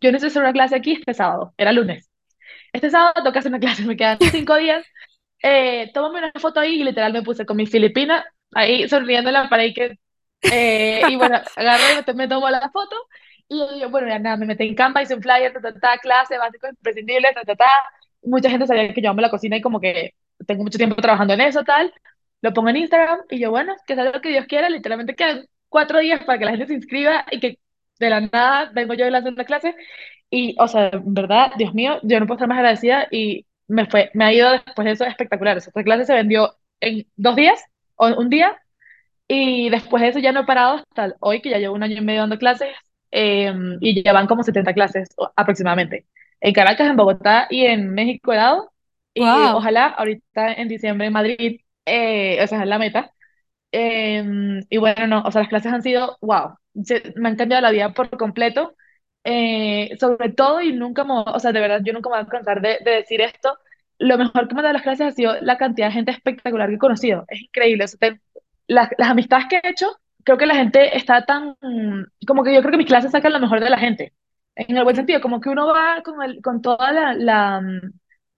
yo 0.00 0.12
necesito 0.12 0.28
hacer 0.28 0.42
una 0.42 0.52
clase 0.52 0.76
aquí 0.76 0.92
este 0.92 1.14
sábado, 1.14 1.54
era 1.56 1.72
lunes. 1.72 2.10
Este 2.72 2.90
sábado 2.90 3.14
toca 3.24 3.40
hacer 3.40 3.50
una 3.52 3.60
clase, 3.60 3.84
me 3.84 3.96
quedan 3.96 4.18
cinco 4.32 4.56
días. 4.56 4.84
Eh, 5.42 5.90
tómame 5.94 6.18
una 6.20 6.32
foto 6.40 6.60
ahí 6.60 6.80
y 6.80 6.84
literal 6.84 7.12
me 7.12 7.22
puse 7.22 7.46
con 7.46 7.56
mi 7.56 7.66
filipina 7.66 8.24
ahí 8.54 8.88
sonriéndola 8.88 9.48
para 9.48 9.62
ahí 9.62 9.74
que... 9.74 9.98
eh, 10.50 11.02
y 11.08 11.16
bueno, 11.16 11.40
agarré, 11.56 12.04
me, 12.06 12.14
me 12.14 12.28
tomo 12.28 12.48
la 12.50 12.70
foto 12.70 12.96
y 13.48 13.58
yo 13.58 13.72
digo, 13.74 13.90
bueno, 13.90 14.08
ya 14.08 14.18
nada, 14.18 14.36
me 14.36 14.46
metí 14.46 14.64
en 14.66 14.74
Canva, 14.74 15.02
hice 15.02 15.14
un 15.14 15.22
flyer, 15.22 15.52
ta, 15.52 15.60
ta, 15.60 15.74
ta, 15.80 15.98
clase, 15.98 16.38
básicos 16.38 16.70
imprescindibles, 16.70 17.34
ta, 17.34 17.42
ta, 17.44 17.56
ta. 17.56 17.66
Mucha 18.22 18.50
gente 18.50 18.66
sabía 18.66 18.92
que 18.92 19.00
yo 19.02 19.10
amo 19.10 19.20
la 19.20 19.30
cocina 19.30 19.56
y 19.56 19.60
como 19.62 19.80
que 19.80 20.14
tengo 20.46 20.62
mucho 20.64 20.78
tiempo 20.78 20.96
trabajando 20.96 21.34
en 21.34 21.40
eso, 21.42 21.62
tal. 21.64 21.92
Lo 22.42 22.52
pongo 22.52 22.68
en 22.70 22.76
Instagram 22.76 23.20
y 23.30 23.38
yo, 23.40 23.50
bueno, 23.50 23.74
que 23.86 23.94
sea 23.94 24.04
lo 24.04 24.20
que 24.20 24.30
Dios 24.30 24.46
quiera, 24.46 24.68
literalmente 24.68 25.14
quedan 25.14 25.46
cuatro 25.68 26.00
días 26.00 26.24
para 26.24 26.38
que 26.38 26.44
la 26.44 26.50
gente 26.52 26.66
se 26.66 26.74
inscriba 26.74 27.24
y 27.30 27.40
que 27.40 27.58
de 27.98 28.10
la 28.10 28.20
nada 28.20 28.70
vengo 28.74 28.94
yo 28.94 29.08
lanzando 29.10 29.40
la 29.42 29.46
clase 29.46 29.74
y, 30.30 30.56
o 30.58 30.68
sea, 30.68 30.88
en 30.88 31.14
verdad, 31.14 31.52
Dios 31.56 31.74
mío, 31.74 31.98
yo 32.02 32.18
no 32.20 32.26
puedo 32.26 32.36
estar 32.36 32.48
más 32.48 32.58
agradecida 32.58 33.06
y 33.10 33.46
me 33.68 33.86
fue, 33.86 34.10
me 34.14 34.24
ha 34.24 34.32
ido 34.32 34.50
después 34.52 34.84
de 34.86 34.92
eso 34.92 35.04
espectacular. 35.04 35.56
O 35.56 35.60
sea, 35.60 35.70
esta 35.70 35.84
clase 35.84 36.04
se 36.06 36.14
vendió 36.14 36.56
en 36.80 37.06
dos 37.16 37.36
días 37.36 37.62
o 37.96 38.08
un 38.08 38.28
día 38.30 38.60
y 39.28 39.70
después 39.70 40.02
de 40.02 40.08
eso 40.08 40.18
ya 40.20 40.32
no 40.32 40.40
he 40.40 40.44
parado 40.46 40.76
hasta 40.76 41.16
hoy, 41.20 41.40
que 41.42 41.50
ya 41.50 41.58
llevo 41.58 41.74
un 41.74 41.82
año 41.82 41.96
y 41.96 42.00
medio 42.00 42.20
dando 42.22 42.38
clases 42.38 42.70
eh, 43.10 43.52
y 43.80 44.02
ya 44.02 44.12
van 44.12 44.26
como 44.26 44.42
70 44.42 44.74
clases 44.74 45.08
aproximadamente. 45.36 46.06
En 46.40 46.52
Caracas, 46.54 46.88
en 46.88 46.96
Bogotá 46.96 47.46
y 47.50 47.64
en 47.66 47.90
México 47.94 48.32
he 48.32 48.36
dado 48.36 48.72
y 49.14 49.48
ojalá 49.50 49.86
ahorita 49.88 50.52
en 50.54 50.68
diciembre 50.68 51.06
en 51.08 51.12
Madrid, 51.12 51.60
eh, 51.86 52.42
esa 52.42 52.60
es 52.62 52.68
la 52.68 52.78
meta. 52.78 53.12
Eh, 53.78 54.24
y 54.70 54.76
bueno, 54.78 55.06
no, 55.06 55.22
o 55.22 55.30
sea, 55.30 55.42
las 55.42 55.48
clases 55.50 55.72
han 55.72 55.82
sido, 55.82 56.16
wow, 56.22 56.54
se- 56.84 57.12
me 57.16 57.28
han 57.28 57.36
cambiado 57.36 57.62
la 57.62 57.70
vida 57.70 57.92
por 57.94 58.10
completo. 58.16 58.74
Eh, 59.24 59.96
sobre 60.00 60.30
todo, 60.32 60.60
y 60.60 60.72
nunca 60.72 61.04
me, 61.04 61.12
o 61.14 61.38
sea, 61.40 61.52
de 61.52 61.60
verdad, 61.60 61.80
yo 61.84 61.92
nunca 61.92 62.08
me 62.10 62.16
voy 62.16 62.24
a 62.26 62.28
cansar 62.28 62.60
de, 62.62 62.78
de 62.84 62.90
decir 62.92 63.20
esto, 63.20 63.58
lo 63.98 64.16
mejor 64.18 64.46
que 64.48 64.54
me 64.54 64.60
ha 64.60 64.62
dado 64.64 64.74
las 64.74 64.82
clases 64.82 65.06
ha 65.08 65.10
sido 65.12 65.34
la 65.40 65.56
cantidad 65.58 65.88
de 65.88 65.92
gente 65.94 66.12
espectacular 66.12 66.68
que 66.68 66.76
he 66.76 66.78
conocido. 66.78 67.24
Es 67.28 67.40
increíble. 67.42 67.84
o 67.84 67.88
sea, 67.88 67.98
te- 67.98 68.20
las, 68.68 68.88
las 68.98 69.10
amistades 69.10 69.46
que 69.48 69.56
he 69.62 69.68
hecho, 69.68 69.86
creo 70.24 70.38
que 70.38 70.46
la 70.46 70.54
gente 70.56 70.96
está 70.96 71.24
tan, 71.24 71.56
como 72.26 72.44
que 72.44 72.54
yo 72.54 72.60
creo 72.60 72.72
que 72.72 72.78
mis 72.78 72.86
clases 72.86 73.10
sacan 73.12 73.32
lo 73.32 73.40
mejor 73.40 73.60
de 73.60 73.70
la 73.70 73.78
gente. 73.78 74.12
En 74.54 74.76
el 74.76 74.84
buen 74.84 74.96
sentido, 74.96 75.20
como 75.20 75.40
que 75.40 75.48
uno 75.50 75.66
va 75.66 76.02
con, 76.02 76.22
el, 76.22 76.40
con 76.42 76.62
toda 76.62 76.92
la, 76.92 77.14
la, 77.14 77.60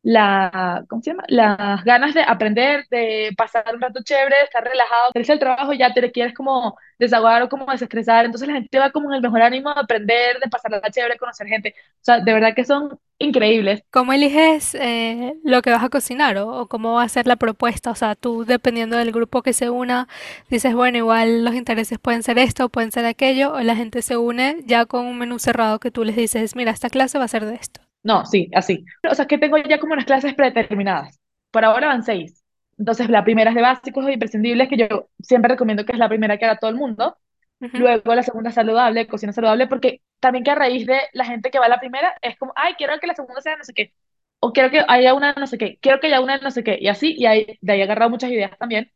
la, 0.02 0.84
¿cómo 0.88 1.02
se 1.02 1.10
llama? 1.10 1.24
Las 1.28 1.84
ganas 1.84 2.14
de 2.14 2.22
aprender, 2.22 2.86
de 2.90 3.30
pasar 3.36 3.74
un 3.74 3.80
rato 3.80 4.00
chévere, 4.02 4.36
de 4.36 4.44
estar 4.44 4.64
relajado. 4.64 5.10
Teresa 5.12 5.32
el 5.34 5.38
trabajo 5.38 5.72
ya 5.72 5.92
te 5.92 6.10
quieres 6.12 6.34
como 6.34 6.76
desahogar 6.98 7.42
o 7.42 7.48
como 7.48 7.66
desestresar, 7.66 8.24
entonces 8.24 8.48
la 8.48 8.54
gente 8.54 8.78
va 8.78 8.90
como 8.90 9.10
en 9.10 9.16
el 9.16 9.22
mejor 9.22 9.42
ánimo 9.42 9.74
de 9.74 9.80
aprender, 9.80 10.38
de 10.40 10.48
pasar 10.50 10.70
la 10.72 10.90
chévere, 10.90 11.18
conocer 11.18 11.46
gente. 11.46 11.74
O 12.00 12.04
sea, 12.04 12.20
de 12.20 12.32
verdad 12.32 12.54
que 12.54 12.64
son 12.64 12.98
increíbles. 13.18 13.82
¿Cómo 13.90 14.12
eliges 14.12 14.74
eh, 14.74 15.34
lo 15.44 15.62
que 15.62 15.70
vas 15.70 15.82
a 15.82 15.88
cocinar 15.88 16.36
o, 16.38 16.60
o 16.60 16.68
cómo 16.68 16.94
va 16.94 17.02
a 17.02 17.08
ser 17.08 17.26
la 17.26 17.36
propuesta? 17.36 17.90
O 17.90 17.94
sea, 17.94 18.14
tú 18.14 18.44
dependiendo 18.44 18.96
del 18.96 19.12
grupo 19.12 19.42
que 19.42 19.52
se 19.52 19.70
una, 19.70 20.08
dices, 20.50 20.74
bueno, 20.74 20.98
igual 20.98 21.44
los 21.44 21.54
intereses 21.54 21.98
pueden 21.98 22.22
ser 22.22 22.38
esto, 22.38 22.68
pueden 22.68 22.92
ser 22.92 23.06
aquello, 23.06 23.54
o 23.54 23.60
la 23.60 23.76
gente 23.76 24.02
se 24.02 24.16
une 24.16 24.62
ya 24.66 24.86
con 24.86 25.06
un 25.06 25.18
menú 25.18 25.38
cerrado 25.38 25.80
que 25.80 25.90
tú 25.90 26.04
les 26.04 26.16
dices, 26.16 26.54
mira, 26.54 26.70
esta 26.70 26.90
clase 26.90 27.18
va 27.18 27.24
a 27.24 27.28
ser 27.28 27.44
de 27.46 27.54
esto. 27.54 27.87
No, 28.02 28.24
sí, 28.26 28.50
así. 28.54 28.84
O 29.10 29.14
sea, 29.14 29.24
es 29.24 29.28
que 29.28 29.38
tengo 29.38 29.56
ya 29.58 29.78
como 29.78 29.92
unas 29.92 30.04
clases 30.06 30.34
predeterminadas. 30.34 31.20
Por 31.50 31.64
ahora 31.64 31.88
van 31.88 32.02
seis. 32.02 32.42
Entonces, 32.78 33.08
la 33.10 33.24
primera 33.24 33.50
es 33.50 33.56
de 33.56 33.62
básicos 33.62 34.06
e 34.06 34.12
imprescindibles, 34.12 34.68
que 34.68 34.76
yo 34.76 35.08
siempre 35.20 35.50
recomiendo 35.50 35.84
que 35.84 35.92
es 35.92 35.98
la 35.98 36.08
primera 36.08 36.38
que 36.38 36.44
haga 36.44 36.58
todo 36.58 36.70
el 36.70 36.76
mundo. 36.76 37.16
Luego 37.74 38.14
la 38.14 38.22
segunda 38.24 38.52
saludable, 38.52 39.08
cocina 39.08 39.32
saludable, 39.32 39.66
porque 39.68 40.02
también 40.20 40.44
que 40.44 40.50
a 40.52 40.56
raíz 40.56 40.86
de 40.86 41.00
la 41.14 41.24
gente 41.26 41.50
que 41.50 41.58
va 41.60 41.66
a 41.66 41.70
la 41.70 41.80
primera 41.80 42.14
es 42.22 42.38
como, 42.38 42.52
ay, 42.56 42.74
quiero 42.78 42.98
que 43.00 43.06
la 43.08 43.14
segunda 43.14 43.40
sea 43.42 43.56
no 43.56 43.64
sé 43.64 43.74
qué, 43.74 43.94
o 44.40 44.52
quiero 44.52 44.70
que 44.70 44.82
haya 44.88 45.14
una 45.14 45.34
no 45.34 45.46
sé 45.46 45.58
qué, 45.58 45.78
quiero 45.80 46.00
que 46.00 46.08
haya 46.08 46.20
una 46.20 46.38
no 46.38 46.50
sé 46.52 46.64
qué, 46.64 46.78
y 46.80 46.88
así, 46.88 47.14
y 47.18 47.26
ahí, 47.26 47.58
de 47.62 47.72
ahí 47.72 47.80
he 47.80 47.84
agarrado 47.84 48.10
muchas 48.10 48.30
ideas 48.32 48.52
también. 48.58 48.92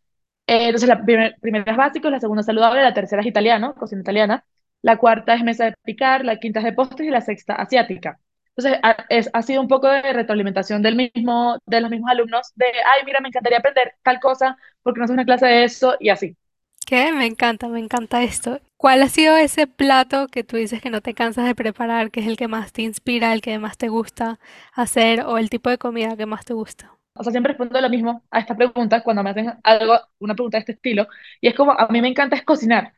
Eh, 0.48 0.66
entonces 0.68 0.88
la 0.88 1.04
primer- 1.04 1.36
primera 1.40 1.70
es 1.72 1.78
básicos, 1.78 2.10
la 2.12 2.20
segunda 2.20 2.42
saludable, 2.44 2.82
la 2.82 2.94
tercera 2.94 3.22
es 3.22 3.28
italiano, 3.28 3.74
cocina 3.76 4.02
italiana, 4.02 4.44
la 4.82 4.98
cuarta 4.98 5.34
es 5.34 5.44
mesa 5.44 5.66
de 5.66 5.74
picar, 5.84 6.24
la 6.24 6.38
quinta 6.40 6.60
es 6.60 6.66
de 6.66 6.72
postres 6.74 7.08
y 7.08 7.12
la 7.12 7.22
sexta 7.22 7.54
asiática. 7.56 8.20
Entonces 8.56 8.80
ha, 8.82 9.06
es, 9.08 9.30
ha 9.32 9.42
sido 9.42 9.62
un 9.62 9.68
poco 9.68 9.88
de 9.88 10.12
retroalimentación 10.12 10.82
del 10.82 10.96
mismo, 10.96 11.58
de 11.66 11.80
los 11.80 11.90
mismos 11.90 12.10
alumnos, 12.10 12.52
de, 12.54 12.66
ay, 12.66 13.04
mira, 13.06 13.20
me 13.20 13.28
encantaría 13.28 13.58
aprender 13.58 13.94
tal 14.02 14.20
cosa, 14.20 14.56
porque 14.82 14.98
no 15.00 15.06
es 15.06 15.10
una 15.10 15.24
clase 15.24 15.46
de 15.46 15.64
eso, 15.64 15.96
y 16.00 16.10
así. 16.10 16.36
¿Qué? 16.86 17.12
Me 17.12 17.26
encanta, 17.26 17.68
me 17.68 17.80
encanta 17.80 18.22
esto. 18.22 18.60
¿Cuál 18.76 19.02
ha 19.02 19.08
sido 19.08 19.36
ese 19.36 19.66
plato 19.66 20.28
que 20.28 20.44
tú 20.44 20.56
dices 20.56 20.80
que 20.80 20.90
no 20.90 21.00
te 21.00 21.14
cansas 21.14 21.46
de 21.46 21.54
preparar, 21.54 22.10
que 22.10 22.20
es 22.20 22.26
el 22.26 22.36
que 22.36 22.48
más 22.48 22.72
te 22.72 22.82
inspira, 22.82 23.32
el 23.32 23.40
que 23.40 23.58
más 23.58 23.76
te 23.78 23.88
gusta 23.88 24.38
hacer 24.72 25.22
o 25.22 25.38
el 25.38 25.50
tipo 25.50 25.70
de 25.70 25.78
comida 25.78 26.16
que 26.16 26.26
más 26.26 26.44
te 26.44 26.54
gusta? 26.54 26.92
O 27.14 27.22
sea, 27.22 27.30
siempre 27.32 27.52
respondo 27.52 27.80
lo 27.80 27.90
mismo 27.90 28.24
a 28.30 28.40
esta 28.40 28.56
pregunta 28.56 29.02
cuando 29.02 29.22
me 29.22 29.30
hacen 29.30 29.52
algo, 29.64 29.98
una 30.18 30.34
pregunta 30.34 30.56
de 30.58 30.60
este 30.60 30.72
estilo, 30.72 31.06
y 31.40 31.48
es 31.48 31.54
como, 31.54 31.72
a 31.72 31.88
mí 31.88 32.00
me 32.00 32.08
encanta 32.08 32.36
es 32.36 32.44
cocinar. 32.44 32.94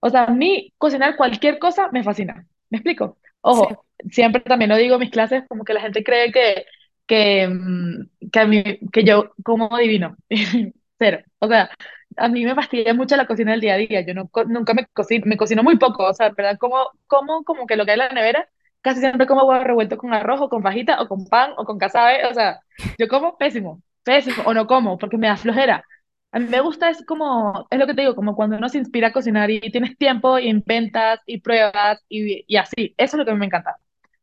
O 0.00 0.10
sea, 0.10 0.24
a 0.24 0.32
mí 0.34 0.74
cocinar 0.78 1.16
cualquier 1.16 1.58
cosa 1.58 1.90
me 1.92 2.04
fascina. 2.04 2.46
¿Me 2.70 2.78
explico? 2.78 3.18
Sí. 3.50 3.64
Siempre 4.10 4.40
también 4.42 4.70
lo 4.70 4.76
digo 4.76 4.94
en 4.94 5.00
mis 5.00 5.10
clases, 5.10 5.44
como 5.48 5.64
que 5.64 5.74
la 5.74 5.80
gente 5.80 6.04
cree 6.04 6.32
que, 6.32 6.64
que, 7.06 7.48
mm, 7.48 8.30
que, 8.30 8.40
a 8.40 8.46
mí, 8.46 8.62
que 8.92 9.04
yo 9.04 9.32
como 9.44 9.76
divino. 9.78 10.16
Cero. 10.98 11.20
O 11.38 11.48
sea, 11.48 11.70
a 12.16 12.28
mí 12.28 12.44
me 12.44 12.54
fastidia 12.54 12.94
mucho 12.94 13.16
la 13.16 13.26
cocina 13.26 13.52
del 13.52 13.60
día 13.60 13.74
a 13.74 13.76
día. 13.78 14.00
Yo 14.02 14.14
no, 14.14 14.30
nunca 14.48 14.74
me 14.74 14.86
cocino, 14.92 15.24
me 15.26 15.36
cocino 15.36 15.62
muy 15.62 15.78
poco. 15.78 16.04
O 16.06 16.14
sea, 16.14 16.30
¿verdad? 16.30 16.58
Como, 16.58 16.90
como, 17.06 17.44
como 17.44 17.66
que 17.66 17.76
lo 17.76 17.84
que 17.84 17.92
hay 17.92 18.00
en 18.00 18.06
la 18.06 18.08
nevera, 18.10 18.48
casi 18.82 19.00
siempre 19.00 19.26
como 19.26 19.44
huevo 19.44 19.64
revuelto 19.64 19.96
con 19.96 20.12
arroz 20.14 20.40
o 20.40 20.48
con 20.48 20.62
fajita 20.62 21.00
o 21.02 21.08
con 21.08 21.26
pan 21.26 21.52
o 21.56 21.64
con 21.64 21.78
casabe. 21.78 22.26
O 22.26 22.34
sea, 22.34 22.60
yo 22.98 23.08
como 23.08 23.36
pésimo, 23.38 23.82
pésimo, 24.04 24.42
o 24.46 24.54
no 24.54 24.66
como 24.66 24.98
porque 24.98 25.16
me 25.18 25.28
da 25.28 25.36
flojera. 25.36 25.84
A 26.32 26.38
mí 26.38 26.46
me 26.48 26.60
gusta, 26.60 26.90
es 26.90 27.04
como, 27.06 27.66
es 27.70 27.78
lo 27.78 27.86
que 27.86 27.94
te 27.94 28.02
digo, 28.02 28.14
como 28.14 28.36
cuando 28.36 28.56
uno 28.56 28.68
se 28.68 28.78
inspira 28.78 29.08
a 29.08 29.12
cocinar 29.12 29.50
y 29.50 29.60
tienes 29.72 29.96
tiempo 29.98 30.38
y 30.38 30.48
inventas 30.48 31.20
y 31.26 31.40
pruebas 31.40 32.00
y, 32.08 32.44
y 32.46 32.56
así. 32.56 32.94
Eso 32.96 33.16
es 33.16 33.18
lo 33.18 33.24
que 33.24 33.30
a 33.32 33.34
mí 33.34 33.40
me 33.40 33.46
encanta. 33.46 33.76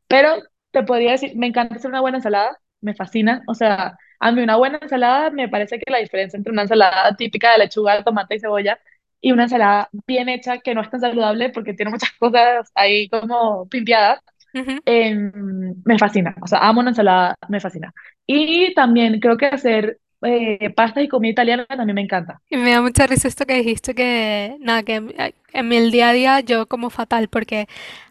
Pero 0.07 0.35
te 0.71 0.83
podría 0.83 1.11
decir, 1.11 1.33
me 1.35 1.47
encanta 1.47 1.75
hacer 1.75 1.89
una 1.89 2.01
buena 2.01 2.17
ensalada, 2.17 2.57
me 2.81 2.93
fascina. 2.95 3.43
O 3.47 3.53
sea, 3.53 3.97
a 4.19 4.31
mí 4.31 4.41
una 4.41 4.57
buena 4.57 4.79
ensalada 4.81 5.29
me 5.31 5.49
parece 5.49 5.79
que 5.79 5.91
la 5.91 5.99
diferencia 5.99 6.37
entre 6.37 6.51
una 6.53 6.63
ensalada 6.63 7.15
típica 7.15 7.51
de 7.51 7.59
lechuga, 7.59 8.03
tomate 8.03 8.35
y 8.35 8.39
cebolla 8.39 8.79
y 9.21 9.31
una 9.31 9.43
ensalada 9.43 9.89
bien 10.07 10.29
hecha 10.29 10.59
que 10.59 10.75
no 10.75 10.81
es 10.81 10.89
tan 10.89 11.01
saludable 11.01 11.49
porque 11.49 11.73
tiene 11.73 11.91
muchas 11.91 12.11
cosas 12.19 12.69
ahí 12.75 13.09
como 13.09 13.67
pimpeadas, 13.69 14.21
em, 14.85 15.75
me 15.85 15.97
fascina. 15.99 16.35
O 16.41 16.47
sea, 16.47 16.59
amo 16.59 16.81
una 16.81 16.91
ensalada, 16.91 17.35
me 17.49 17.59
fascina. 17.59 17.93
Y 18.25 18.73
también 18.73 19.19
creo 19.19 19.37
que 19.37 19.47
hacer 19.47 19.99
eh, 20.21 20.69
pastas 20.75 21.03
y 21.03 21.07
comida 21.09 21.31
italiana 21.31 21.65
también 21.67 21.95
me 21.95 22.01
encanta. 22.01 22.41
Y 22.49 22.55
me 22.57 22.71
da 22.71 22.81
mucha 22.81 23.07
risa 23.07 23.27
esto 23.27 23.45
que 23.45 23.55
dijiste 23.55 23.93
que, 23.93 24.55
nada, 24.61 24.81
que 24.83 24.95
en, 24.95 25.13
en 25.51 25.73
el 25.73 25.91
día 25.91 26.09
a 26.09 26.13
día 26.13 26.39
yo 26.39 26.65
como 26.67 26.89
fatal, 26.89 27.27
porque 27.27 27.67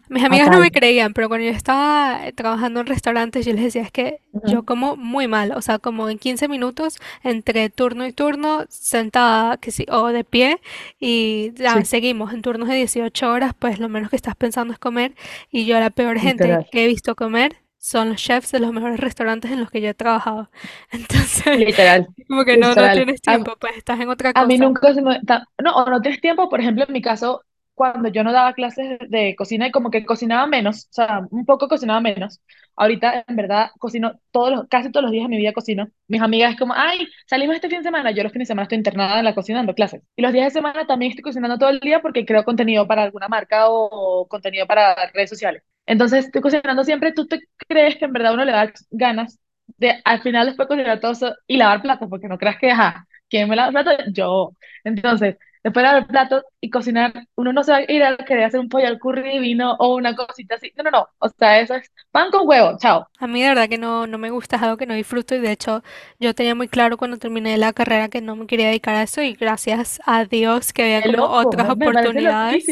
mis 0.09 0.23
amigas 0.23 0.51
no 0.51 0.59
me 0.59 0.71
creían, 0.71 1.13
pero 1.13 1.27
cuando 1.27 1.45
yo 1.47 1.51
estaba 1.51 2.27
eh, 2.27 2.33
trabajando 2.33 2.81
en 2.81 2.85
restaurantes, 2.87 3.45
yo 3.47 3.53
les 3.53 3.63
decía, 3.63 3.81
es 3.81 3.91
que 3.91 4.21
yo 4.43 4.63
como 4.63 4.95
muy 4.95 5.27
mal, 5.27 5.53
o 5.53 5.61
sea, 5.63 5.79
como 5.79 6.07
en 6.09 6.19
15 6.19 6.47
minutos 6.47 6.97
entre 7.23 7.69
turno 7.71 8.05
y 8.05 8.13
turno, 8.13 8.65
sentada, 8.69 9.57
que 9.57 9.71
sí, 9.71 9.85
o 9.89 10.07
de 10.09 10.23
pie, 10.23 10.61
y 10.99 11.51
ya 11.55 11.81
Sí, 11.81 11.83
seguimos 11.83 12.31
en 12.31 12.43
turnos 12.43 12.69
de 12.69 12.75
18 12.75 13.31
horas, 13.31 13.53
pues 13.57 13.79
lo 13.79 13.89
menos 13.89 14.11
que 14.11 14.15
estás 14.17 14.35
pensando 14.35 14.71
es 14.73 14.79
comer, 14.79 15.15
y 15.51 15.65
yo 15.65 15.79
la 15.79 15.89
peor 15.89 16.19
gente 16.19 16.59
literal. 16.59 16.67
que 16.69 16.85
he 16.85 16.87
visto 16.87 17.15
comer 17.15 17.57
son 17.77 18.09
los 18.09 18.17
chefs 18.21 18.51
de 18.51 18.59
los 18.59 18.73
mejores 18.73 18.99
restaurantes 18.99 19.51
en 19.51 19.59
los 19.59 19.71
que 19.71 19.81
yo 19.81 19.89
he 19.89 19.93
trabajado. 19.93 20.49
Entonces, 20.91 21.65
Literal, 21.65 22.07
como 22.27 22.45
que 22.45 22.57
no, 22.57 22.75
no 22.75 22.89
tienes 22.91 23.21
A, 23.25 23.37
tiempo, 23.37 23.55
pues 23.59 23.77
estás 23.77 23.99
en 23.99 24.09
otra 24.09 24.33
a 24.33 24.45
mí 24.45 24.57
cosa. 24.57 24.59
nunca 24.59 24.93
se 24.93 25.01
me... 25.01 25.19
no, 25.63 25.75
o 25.77 25.89
no 25.89 26.01
tienes 26.01 26.21
tiempo, 26.21 26.49
por 26.49 26.61
ejemplo, 26.61 26.85
en 26.87 26.93
mi 26.93 27.01
caso, 27.01 27.43
cuando 27.75 28.09
yo 28.09 28.23
no 28.23 28.33
daba 28.33 28.53
clases 28.53 28.99
de, 28.99 29.07
de 29.09 29.35
cocina 29.35 29.67
y 29.67 29.71
como 29.71 29.91
que 29.91 30.05
cocinaba 30.05 30.47
menos, 30.47 30.85
o 30.91 30.93
sea, 30.93 31.21
un 31.31 31.45
poco 31.45 31.67
cocinaba 31.67 32.01
menos. 32.01 32.41
Ahorita, 32.75 33.25
en 33.27 33.35
verdad, 33.35 33.71
cocino 33.79 34.19
todos 34.31 34.51
los, 34.51 34.67
casi 34.69 34.91
todos 34.91 35.03
los 35.03 35.11
días 35.11 35.23
de 35.25 35.29
mi 35.29 35.37
vida 35.37 35.53
cocino. 35.53 35.89
Mis 36.07 36.21
amigas 36.21 36.53
es 36.53 36.59
como, 36.59 36.73
ay, 36.75 37.07
salimos 37.27 37.55
este 37.55 37.69
fin 37.69 37.79
de 37.79 37.83
semana. 37.85 38.11
Yo 38.11 38.23
los 38.23 38.31
fines 38.31 38.47
de 38.47 38.51
semana 38.53 38.63
estoy 38.63 38.77
internada 38.79 39.19
en 39.19 39.25
la 39.25 39.35
cocina 39.35 39.59
dando 39.59 39.75
clases. 39.75 40.03
Y 40.15 40.21
los 40.23 40.33
días 40.33 40.45
de 40.47 40.51
semana 40.59 40.87
también 40.87 41.11
estoy 41.11 41.23
cocinando 41.23 41.57
todo 41.57 41.69
el 41.69 41.79
día 41.79 42.01
porque 42.01 42.25
creo 42.25 42.43
contenido 42.45 42.87
para 42.87 43.03
alguna 43.03 43.27
marca 43.29 43.69
o, 43.69 44.21
o 44.23 44.27
contenido 44.27 44.67
para 44.67 44.95
redes 45.13 45.29
sociales. 45.31 45.63
Entonces, 45.87 46.25
estoy 46.27 46.41
cocinando 46.43 46.83
siempre. 46.85 47.13
¿Tú 47.13 47.27
te 47.27 47.41
crees 47.67 47.97
que 47.97 48.05
en 48.05 48.13
verdad 48.13 48.35
uno 48.35 48.45
le 48.45 48.53
da 48.53 48.71
ganas 48.91 49.39
de 49.77 50.01
al 50.05 50.21
final 50.21 50.47
después 50.47 50.67
cocinar 50.69 50.99
todo 51.01 51.13
eso 51.13 51.35
y 51.47 51.57
lavar 51.57 51.81
platos? 51.81 52.09
Porque 52.09 52.27
no 52.29 52.37
creas 52.37 52.57
que, 52.59 52.71
ajá, 52.71 53.07
¿quién 53.29 53.49
me 53.49 53.55
lava 53.55 53.71
platos? 53.71 54.05
Yo. 54.13 54.51
Entonces, 54.83 55.37
después 55.63 55.83
de 55.83 55.89
lavar 55.91 56.07
platos 56.07 56.43
y 56.61 56.69
cocinar, 56.69 57.13
uno 57.35 57.53
no 57.53 57.63
se 57.63 57.71
va 57.73 57.77
a 57.79 57.91
ir 57.91 58.03
a 58.03 58.17
querer 58.17 58.45
hacer 58.45 58.59
un 58.59 58.69
pollo 58.69 58.87
al 58.87 58.99
curry 58.99 59.31
divino 59.33 59.75
o 59.79 59.95
una 59.95 60.15
cosita 60.15 60.55
así. 60.55 60.71
No, 60.77 60.83
no, 60.83 60.91
no. 60.91 61.07
O 61.19 61.29
sea, 61.29 61.59
eso 61.61 61.75
es 61.75 61.91
pan 62.11 62.31
con 62.31 62.47
huevo. 62.47 62.77
Chao. 62.79 63.07
A 63.19 63.25
mí 63.27 63.41
de 63.41 63.49
verdad 63.49 63.67
que 63.67 63.79
no, 63.79 64.05
no 64.05 64.19
me 64.19 64.29
gusta, 64.29 64.57
es 64.57 64.61
algo 64.61 64.77
que 64.77 64.85
no 64.85 64.93
disfruto 64.93 65.33
y 65.35 65.39
de 65.39 65.51
hecho 65.51 65.81
yo 66.19 66.35
tenía 66.35 66.53
muy 66.53 66.67
claro 66.67 66.97
cuando 66.97 67.17
terminé 67.17 67.57
la 67.57 67.73
carrera 67.73 68.09
que 68.09 68.21
no 68.21 68.35
me 68.35 68.45
quería 68.45 68.67
dedicar 68.67 68.93
a 68.95 69.01
eso 69.03 69.23
y 69.23 69.33
gracias 69.33 69.99
a 70.05 70.25
Dios 70.25 70.71
que 70.71 70.83
había 70.83 71.01
Qué 71.01 71.09
como 71.09 71.23
loco. 71.23 71.39
otras 71.39 71.67
Me, 71.75 71.87
oportunidades. 71.89 72.65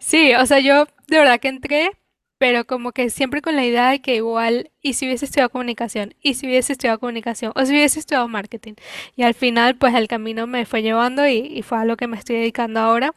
Sí, 0.00 0.34
o 0.34 0.46
sea, 0.46 0.58
yo 0.60 0.86
de 1.06 1.18
verdad 1.18 1.38
que 1.40 1.48
entré, 1.48 1.90
pero 2.38 2.66
como 2.66 2.92
que 2.92 3.10
siempre 3.10 3.42
con 3.42 3.56
la 3.56 3.64
idea 3.66 3.90
de 3.90 4.00
que 4.00 4.16
igual, 4.16 4.70
y 4.80 4.94
si 4.94 5.06
hubiese 5.06 5.26
estudiado 5.26 5.50
comunicación, 5.50 6.14
y 6.22 6.34
si 6.34 6.46
hubiese 6.46 6.72
estudiado 6.72 6.98
comunicación, 7.00 7.52
o 7.56 7.64
si 7.64 7.72
hubiese 7.72 8.00
estudiado 8.00 8.28
marketing. 8.28 8.74
Y 9.16 9.22
al 9.24 9.34
final 9.34 9.76
pues 9.76 9.94
el 9.94 10.08
camino 10.08 10.46
me 10.46 10.64
fue 10.66 10.82
llevando 10.82 11.26
y, 11.28 11.62
fue 11.62 11.78
a 11.78 11.84
lo 11.84 11.96
que 11.96 12.06
me 12.06 12.16
estoy 12.16 12.36
dedicando 12.36 12.80
ahora. 12.80 13.14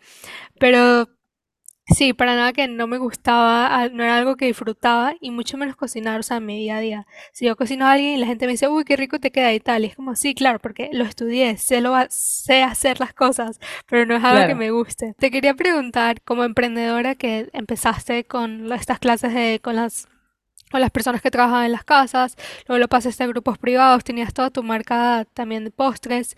Pero 0.59 1.09
Sí, 1.95 2.13
para 2.13 2.35
nada 2.35 2.53
que 2.53 2.67
no 2.67 2.87
me 2.87 2.97
gustaba, 2.97 3.75
a- 3.75 3.89
no 3.89 4.03
era 4.03 4.17
algo 4.17 4.35
que 4.37 4.45
disfrutaba 4.45 5.13
y 5.19 5.31
mucho 5.31 5.57
menos 5.57 5.75
cocinar, 5.75 6.19
o 6.19 6.23
sea, 6.23 6.37
en 6.37 6.45
mi 6.45 6.57
día 6.57 6.77
a 6.77 6.79
día. 6.79 7.07
Si 7.33 7.45
yo 7.45 7.55
cocino 7.55 7.85
a 7.85 7.91
alguien 7.93 8.13
y 8.13 8.17
la 8.17 8.27
gente 8.27 8.45
me 8.45 8.53
dice, 8.53 8.67
uy, 8.67 8.83
qué 8.85 8.95
rico 8.95 9.19
te 9.19 9.31
queda 9.31 9.51
y 9.53 9.59
tal, 9.59 9.83
y 9.83 9.87
es 9.87 9.95
como, 9.95 10.15
sí, 10.15 10.33
claro, 10.33 10.59
porque 10.59 10.89
lo 10.93 11.03
estudié, 11.03 11.57
sé, 11.57 11.81
lo, 11.81 11.93
sé 12.09 12.63
hacer 12.63 12.99
las 12.99 13.13
cosas, 13.13 13.59
pero 13.87 14.05
no 14.05 14.15
es 14.15 14.23
algo 14.23 14.37
que 14.39 14.45
Claro. 14.45 14.59
me 14.59 14.71
guste. 14.71 15.15
Te 15.17 15.31
quería 15.31 15.53
preguntar, 15.55 16.21
como 16.21 16.43
emprendedora 16.43 17.15
que 17.15 17.49
empezaste 17.53 18.23
con 18.25 18.71
estas 18.71 18.99
clases 18.99 19.33
de, 19.33 19.59
con 19.61 19.75
las, 19.75 20.07
con 20.71 20.79
las 20.81 20.91
personas 20.91 21.21
que 21.21 21.31
trabajaban 21.31 21.65
en 21.65 21.73
las 21.73 21.83
casas, 21.83 22.37
luego 22.67 22.79
lo 22.79 22.87
pasaste 22.87 23.23
a 23.23 23.27
grupos 23.27 23.57
privados, 23.57 24.03
tenías 24.05 24.33
toda 24.33 24.49
tu 24.51 24.63
marca 24.63 25.25
también 25.33 25.65
de 25.65 25.71
postres. 25.71 26.37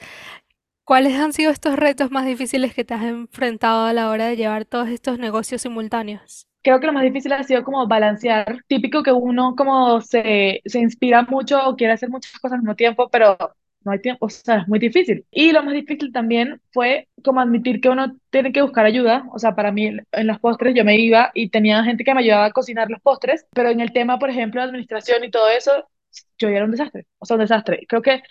¿Cuáles 0.85 1.15
han 1.15 1.31
sido 1.31 1.49
estos 1.49 1.77
retos 1.77 2.11
más 2.11 2.25
difíciles 2.25 2.73
que 2.73 2.83
te 2.83 2.93
has 2.93 3.03
enfrentado 3.03 3.85
a 3.85 3.93
la 3.93 4.09
hora 4.09 4.27
de 4.27 4.35
llevar 4.35 4.65
todos 4.65 4.89
estos 4.89 5.17
negocios 5.17 5.61
simultáneos? 5.61 6.45
Creo 6.61 6.79
que 6.79 6.87
lo 6.87 6.93
más 6.93 7.03
difícil 7.03 7.31
ha 7.33 7.43
sido 7.43 7.63
como 7.63 7.87
balancear. 7.87 8.59
Típico 8.67 9.01
que 9.01 9.11
uno 9.11 9.55
como 9.55 10.01
se, 10.01 10.61
se 10.65 10.79
inspira 10.79 11.23
mucho 11.23 11.65
o 11.67 11.75
quiere 11.75 11.93
hacer 11.93 12.09
muchas 12.09 12.33
cosas 12.33 12.53
al 12.55 12.59
mismo 12.59 12.75
tiempo, 12.75 13.09
pero 13.09 13.37
no 13.85 13.91
hay 13.91 13.99
tiempo, 13.99 14.25
o 14.25 14.29
sea, 14.29 14.59
es 14.59 14.67
muy 14.67 14.79
difícil. 14.79 15.25
Y 15.31 15.51
lo 15.53 15.63
más 15.63 15.73
difícil 15.73 16.11
también 16.11 16.61
fue 16.71 17.07
como 17.23 17.39
admitir 17.41 17.81
que 17.81 17.89
uno 17.89 18.17
tiene 18.29 18.51
que 18.51 18.61
buscar 18.61 18.85
ayuda. 18.85 19.25
O 19.33 19.39
sea, 19.39 19.55
para 19.55 19.71
mí 19.71 19.87
en 19.87 20.27
los 20.27 20.39
postres 20.39 20.75
yo 20.75 20.83
me 20.85 20.97
iba 20.97 21.31
y 21.33 21.49
tenía 21.49 21.83
gente 21.83 22.03
que 22.03 22.13
me 22.13 22.21
ayudaba 22.21 22.45
a 22.45 22.51
cocinar 22.51 22.89
los 22.89 23.01
postres, 23.01 23.45
pero 23.53 23.69
en 23.69 23.79
el 23.81 23.93
tema, 23.93 24.19
por 24.19 24.29
ejemplo, 24.29 24.61
de 24.61 24.67
administración 24.67 25.23
y 25.23 25.31
todo 25.31 25.49
eso, 25.49 25.71
yo 26.37 26.47
era 26.49 26.65
un 26.65 26.71
desastre, 26.71 27.07
o 27.19 27.25
sea, 27.25 27.35
un 27.35 27.41
desastre. 27.41 27.85
Creo 27.87 28.01
que 28.01 28.21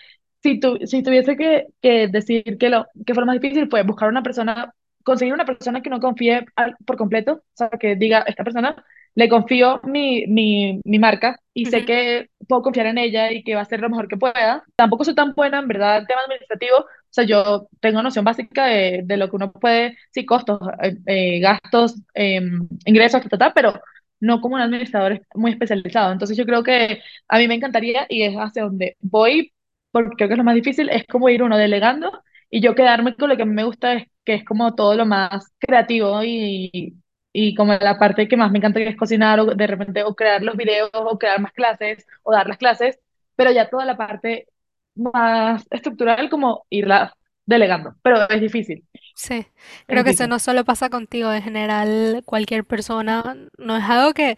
si, 0.43 0.59
tu, 0.59 0.77
si 0.85 1.03
tuviese 1.03 1.37
que, 1.37 1.67
que 1.81 2.07
decir 2.07 2.57
que 2.57 2.69
lo 2.69 2.85
que 3.05 3.13
fue 3.13 3.21
lo 3.23 3.27
más 3.27 3.39
difícil 3.39 3.69
fue 3.69 3.83
buscar 3.83 4.09
una 4.09 4.23
persona 4.23 4.73
conseguir 5.03 5.33
una 5.33 5.45
persona 5.45 5.81
que 5.81 5.89
no 5.89 5.99
confíe 5.99 6.45
al- 6.55 6.77
por 6.85 6.95
completo, 6.97 7.33
o 7.33 7.43
sea, 7.53 7.69
que 7.69 7.95
diga, 7.97 8.19
esta 8.27 8.43
persona, 8.45 8.75
le 9.15 9.29
confío 9.29 9.81
mi, 9.83 10.25
mi, 10.27 10.79
mi 10.85 10.97
marca 10.99 11.39
y 11.53 11.65
sé 11.65 11.79
Ujú. 11.79 11.85
que 11.85 12.29
puedo 12.47 12.61
confiar 12.63 12.87
en 12.87 12.97
ella 12.97 13.31
y 13.31 13.43
que 13.43 13.53
va 13.53 13.59
a 13.61 13.63
hacer 13.63 13.79
lo 13.81 13.89
mejor 13.89 14.07
que 14.07 14.17
pueda. 14.17 14.63
Tampoco 14.75 15.03
soy 15.03 15.13
tan 15.15 15.33
buena, 15.33 15.59
en 15.59 15.67
verdad, 15.67 15.99
en 15.99 16.05
tema 16.07 16.21
administrativo. 16.21 16.77
O 16.79 16.85
sea, 17.09 17.25
yo 17.25 17.67
tengo 17.81 18.01
noción 18.01 18.25
básica 18.25 18.65
de, 18.67 19.01
de 19.05 19.17
lo 19.17 19.29
que 19.29 19.35
uno 19.35 19.51
puede, 19.51 19.97
sí, 20.11 20.25
costos, 20.25 20.59
eh, 20.81 20.95
eh, 21.05 21.39
gastos, 21.41 21.95
eh, 22.15 22.41
ingresos, 22.85 23.21
ta, 23.21 23.29
ta, 23.29 23.37
ta, 23.37 23.53
pero 23.53 23.73
no 24.19 24.39
como 24.41 24.55
un 24.55 24.61
administrador 24.61 25.21
muy 25.35 25.51
especializado. 25.51 26.11
Entonces 26.11 26.37
yo 26.37 26.45
creo 26.45 26.63
que 26.63 27.01
a 27.27 27.37
mí 27.37 27.47
me 27.47 27.55
encantaría 27.55 28.05
y 28.09 28.23
es 28.23 28.35
hacia 28.35 28.63
donde 28.63 28.95
voy, 29.01 29.53
porque 29.93 30.17
creo 30.17 30.29
que 30.29 30.35
es 30.35 30.39
lo 30.39 30.45
más 30.45 30.55
difícil, 30.55 30.89
es 30.91 31.05
como 31.07 31.29
ir 31.29 31.43
uno 31.43 31.57
delegando 31.57 32.11
y 32.51 32.61
yo 32.61 32.75
quedarme 32.75 33.15
con 33.15 33.29
lo 33.29 33.37
que 33.37 33.43
a 33.43 33.47
mí 33.47 33.53
me 33.53 33.65
gusta, 33.65 33.95
es, 33.95 34.07
que 34.25 34.35
es 34.35 34.45
como 34.45 34.75
todo 34.75 34.95
lo 34.95 35.05
más 35.07 35.53
creativo 35.59 36.23
y, 36.25 36.95
y 37.33 37.55
como 37.55 37.75
la 37.75 37.99
parte 37.99 38.27
que 38.29 38.37
más 38.37 38.51
me 38.51 38.59
encanta 38.59 38.81
que 38.81 38.89
es 38.89 38.97
cocinar 38.97 39.39
o 39.41 39.45
de 39.55 39.67
repente 39.67 40.03
o 40.03 40.15
crear 40.15 40.43
los 40.43 40.57
videos 40.57 40.91
o 40.93 41.19
crear 41.19 41.41
más 41.41 41.53
clases 41.53 42.05
o 42.23 42.33
dar 42.33 42.47
las 42.47 42.57
clases, 42.59 42.99
pero 43.37 43.51
ya 43.51 43.69
toda 43.69 43.85
la 43.85 43.97
parte 43.97 44.47
más 44.95 45.65
estructural 45.71 46.29
como 46.29 46.65
irla 46.69 47.15
delegando, 47.45 47.95
pero 48.03 48.29
es 48.29 48.41
difícil, 48.41 48.85
Sí, 49.15 49.45
es 49.87 49.87
creo 49.87 50.03
que 50.03 50.09
eso 50.11 50.27
no 50.27 50.39
solo 50.39 50.65
pasa 50.65 50.89
contigo, 50.89 51.31
en 51.31 51.43
general 51.43 52.23
cualquier 52.25 52.65
persona, 52.65 53.35
no 53.59 53.77
es 53.77 53.83
algo 53.83 54.13
que 54.13 54.37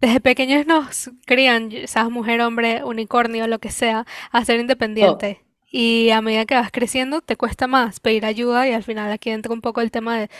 desde 0.00 0.20
pequeños 0.20 0.66
nos 0.66 1.10
crían, 1.26 1.70
seas 1.86 2.10
mujer, 2.10 2.40
hombre, 2.40 2.84
unicornio, 2.84 3.46
lo 3.46 3.58
que 3.58 3.70
sea, 3.70 4.06
a 4.30 4.44
ser 4.44 4.60
independiente. 4.60 5.44
Y 5.70 6.10
a 6.10 6.22
medida 6.22 6.46
que 6.46 6.54
vas 6.54 6.70
creciendo 6.72 7.20
te 7.20 7.36
cuesta 7.36 7.66
más 7.66 8.00
pedir 8.00 8.24
ayuda 8.24 8.66
y 8.66 8.72
al 8.72 8.82
final 8.82 9.12
aquí 9.12 9.30
entra 9.30 9.52
un 9.52 9.60
poco 9.60 9.82
el 9.82 9.90
tema 9.90 10.18
de, 10.18 10.30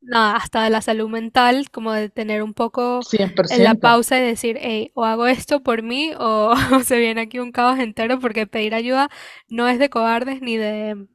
nada, 0.00 0.36
hasta 0.36 0.62
de 0.62 0.70
la 0.70 0.80
salud 0.82 1.08
mental, 1.08 1.70
como 1.70 1.92
de 1.92 2.08
tener 2.10 2.42
un 2.42 2.54
poco 2.54 3.02
cien 3.02 3.34
por 3.34 3.50
en 3.50 3.64
la 3.64 3.74
pausa 3.74 4.18
y 4.18 4.22
decir, 4.22 4.58
hey, 4.60 4.90
o 4.94 5.04
hago 5.04 5.26
esto 5.26 5.62
por 5.62 5.82
mí 5.82 6.12
o, 6.18 6.54
o 6.72 6.80
se 6.84 6.98
viene 6.98 7.22
aquí 7.22 7.38
un 7.38 7.52
caos 7.52 7.78
entero 7.78 8.18
porque 8.18 8.46
pedir 8.46 8.74
ayuda 8.74 9.08
no 9.48 9.68
es 9.68 9.78
de 9.78 9.90
cobardes 9.90 10.42
ni 10.42 10.56
de, 10.56 11.06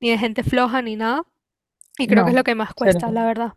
ni 0.00 0.10
de 0.10 0.18
gente 0.18 0.42
floja 0.42 0.82
ni 0.82 0.96
nada. 0.96 1.24
Y 1.98 2.06
creo 2.06 2.24
que 2.24 2.30
es 2.30 2.36
lo 2.36 2.44
que 2.44 2.54
más 2.54 2.72
cuesta, 2.72 3.10
la 3.10 3.26
verdad. 3.26 3.54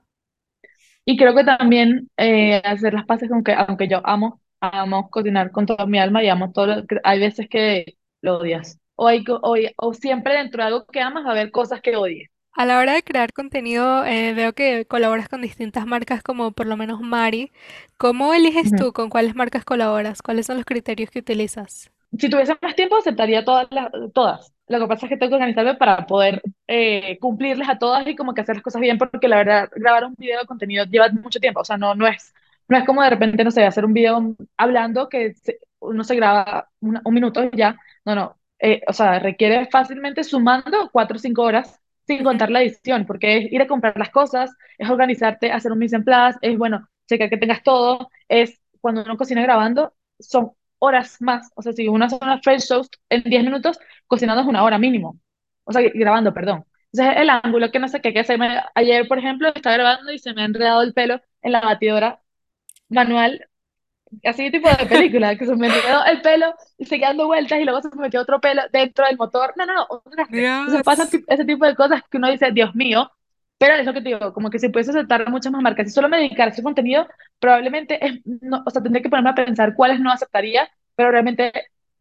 Y 1.05 1.17
creo 1.17 1.35
que 1.35 1.43
también 1.43 2.09
eh, 2.17 2.61
hacer 2.65 2.93
las 2.93 3.05
paces 3.05 3.29
con 3.29 3.43
que, 3.43 3.53
aunque 3.53 3.87
yo 3.87 4.01
amo, 4.07 4.41
amo 4.61 5.09
cocinar 5.09 5.51
con 5.51 5.65
toda 5.65 5.85
mi 5.85 5.99
alma 5.99 6.23
y 6.23 6.29
amo 6.29 6.51
todo, 6.53 6.77
lo 6.77 6.83
hay 7.03 7.19
veces 7.19 7.47
que 7.49 7.97
lo 8.21 8.37
odias. 8.39 8.79
O, 8.95 9.07
hay, 9.07 9.23
o, 9.29 9.55
o 9.77 9.93
siempre 9.93 10.35
dentro 10.35 10.63
de 10.63 10.67
algo 10.67 10.85
que 10.87 11.01
amas 11.01 11.25
va 11.25 11.29
a 11.29 11.31
haber 11.33 11.51
cosas 11.51 11.81
que 11.81 11.95
odies. 11.97 12.29
A 12.53 12.65
la 12.65 12.79
hora 12.79 12.93
de 12.95 13.03
crear 13.03 13.31
contenido, 13.31 14.03
eh, 14.05 14.33
veo 14.33 14.53
que 14.53 14.87
colaboras 14.87 15.29
con 15.29 15.43
distintas 15.43 15.85
marcas 15.85 16.23
como 16.23 16.51
por 16.51 16.65
lo 16.65 16.75
menos 16.77 16.99
Mari. 17.01 17.51
¿Cómo 17.99 18.33
eliges 18.33 18.73
Ujú. 18.73 18.75
tú 18.75 18.91
con 18.91 19.11
cuáles 19.11 19.35
marcas 19.35 19.65
colaboras? 19.65 20.23
¿Cuáles 20.23 20.47
son 20.47 20.57
los 20.57 20.65
criterios 20.65 21.11
que 21.11 21.19
utilizas? 21.19 21.91
Si 22.19 22.29
tuviese 22.29 22.55
más 22.61 22.75
tiempo, 22.75 22.97
aceptaría 22.97 23.43
todas 23.43 23.67
las, 23.71 23.89
todas. 24.13 24.53
Lo 24.67 24.79
que 24.79 24.87
pasa 24.87 25.05
es 25.05 25.09
que 25.09 25.17
tengo 25.17 25.31
que 25.31 25.35
organizarme 25.35 25.75
para 25.75 26.05
poder 26.05 26.41
eh, 26.67 27.17
cumplirles 27.19 27.67
a 27.67 27.79
todas 27.79 28.05
y 28.07 28.15
como 28.15 28.33
que 28.33 28.41
hacer 28.41 28.55
las 28.55 28.63
cosas 28.63 28.81
bien, 28.81 28.97
porque 28.97 29.27
la 29.27 29.37
verdad, 29.37 29.69
grabar 29.75 30.05
un 30.05 30.15
video 30.17 30.39
de 30.39 30.45
contenido 30.45 30.85
lleva 30.85 31.09
mucho 31.09 31.39
tiempo. 31.39 31.61
O 31.61 31.65
sea, 31.65 31.77
no, 31.77 31.95
no 31.95 32.07
es, 32.07 32.33
no 32.67 32.77
es 32.77 32.85
como 32.85 33.01
de 33.03 33.09
repente, 33.09 33.43
no 33.43 33.49
sé, 33.51 33.65
hacer 33.65 33.83
un 33.85 33.93
video 33.93 34.35
hablando 34.57 35.09
que 35.09 35.33
se- 35.33 35.59
uno 35.79 36.03
se 36.03 36.15
graba 36.15 36.69
una- 36.81 37.01
un 37.03 37.13
minuto 37.13 37.43
y 37.45 37.57
ya. 37.57 37.77
No, 38.05 38.15
no. 38.15 38.37
Eh, 38.59 38.81
o 38.87 38.93
sea, 38.93 39.19
requiere 39.19 39.65
fácilmente 39.67 40.23
sumando 40.23 40.89
cuatro 40.91 41.17
o 41.17 41.19
cinco 41.19 41.41
horas 41.43 41.79
sin 42.07 42.23
contar 42.23 42.51
la 42.51 42.61
edición, 42.61 43.05
porque 43.05 43.37
es 43.37 43.51
ir 43.51 43.61
a 43.61 43.67
comprar 43.67 43.97
las 43.97 44.09
cosas, 44.09 44.51
es 44.77 44.89
organizarte, 44.89 45.51
hacer 45.51 45.71
un 45.71 45.79
mise 45.79 45.95
en 45.95 46.03
place, 46.03 46.37
es, 46.41 46.57
bueno, 46.57 46.87
checar 47.07 47.29
que 47.29 47.37
tengas 47.37 47.63
todo, 47.63 48.09
es 48.27 48.61
cuando 48.81 49.03
uno 49.03 49.17
cocina 49.17 49.41
grabando, 49.41 49.93
son 50.19 50.51
horas 50.83 51.21
más. 51.21 51.51
O 51.55 51.61
sea, 51.61 51.73
si 51.73 51.87
uno 51.87 52.05
hace 52.05 52.17
una 52.21 52.39
French 52.39 52.67
toast 52.67 52.93
en 53.09 53.23
10 53.23 53.43
minutos, 53.43 53.79
cocinando 54.07 54.41
es 54.41 54.47
una 54.47 54.63
hora 54.63 54.77
mínimo. 54.77 55.19
O 55.63 55.71
sea, 55.71 55.81
grabando, 55.93 56.33
perdón. 56.33 56.65
Entonces, 56.91 57.21
el 57.21 57.29
ángulo 57.29 57.71
que 57.71 57.79
no 57.79 57.87
sé 57.87 58.01
qué, 58.01 58.13
que 58.13 58.23
se 58.23 58.37
me... 58.37 58.61
Ayer, 58.75 59.07
por 59.07 59.17
ejemplo, 59.17 59.49
estaba 59.53 59.75
grabando 59.75 60.11
y 60.11 60.19
se 60.19 60.33
me 60.33 60.41
ha 60.43 60.45
enredado 60.45 60.81
el 60.83 60.93
pelo 60.93 61.21
en 61.41 61.51
la 61.53 61.61
batidora 61.61 62.21
manual, 62.89 63.47
así 64.23 64.51
tipo 64.51 64.69
de 64.69 64.85
película, 64.85 65.35
que 65.37 65.45
se 65.45 65.55
me 65.55 65.67
enredó 65.67 66.05
el 66.05 66.21
pelo 66.21 66.53
y 66.77 66.85
seguía 66.85 67.07
dando 67.07 67.27
vueltas 67.27 67.59
y 67.59 67.63
luego 67.63 67.81
se 67.81 67.89
me 67.95 68.03
metió 68.03 68.21
otro 68.21 68.39
pelo 68.39 68.61
dentro 68.71 69.05
del 69.05 69.17
motor. 69.17 69.53
No, 69.55 69.65
no, 69.65 69.73
no, 69.73 70.03
Dios. 70.29 70.69
ese 71.27 71.45
tipo 71.45 71.65
de 71.65 71.75
cosas 71.75 72.03
que 72.09 72.17
uno 72.17 72.29
dice, 72.29 72.51
Dios 72.51 72.75
mío, 72.75 73.11
pero 73.63 73.75
es 73.75 73.85
lo 73.85 73.93
que 73.93 74.01
te 74.01 74.09
digo, 74.09 74.33
como 74.33 74.49
que 74.49 74.59
si 74.59 74.69
pudiese 74.69 74.91
aceptar 74.91 75.29
muchas 75.29 75.51
más 75.53 75.61
marcas 75.61 75.87
y 75.87 75.91
solo 75.91 76.09
me 76.09 76.17
dedicara 76.17 76.49
a 76.49 76.53
ese 76.53 76.63
contenido, 76.63 77.07
probablemente 77.39 78.05
es, 78.05 78.19
no, 78.25 78.61
o 78.65 78.69
sea, 78.69 78.81
tendría 78.83 79.01
que 79.01 79.09
ponerme 79.09 79.29
a 79.31 79.35
pensar 79.35 79.73
cuáles 79.75 79.99
no 80.01 80.11
aceptaría, 80.11 80.69
pero 80.95 81.11
realmente, 81.11 81.51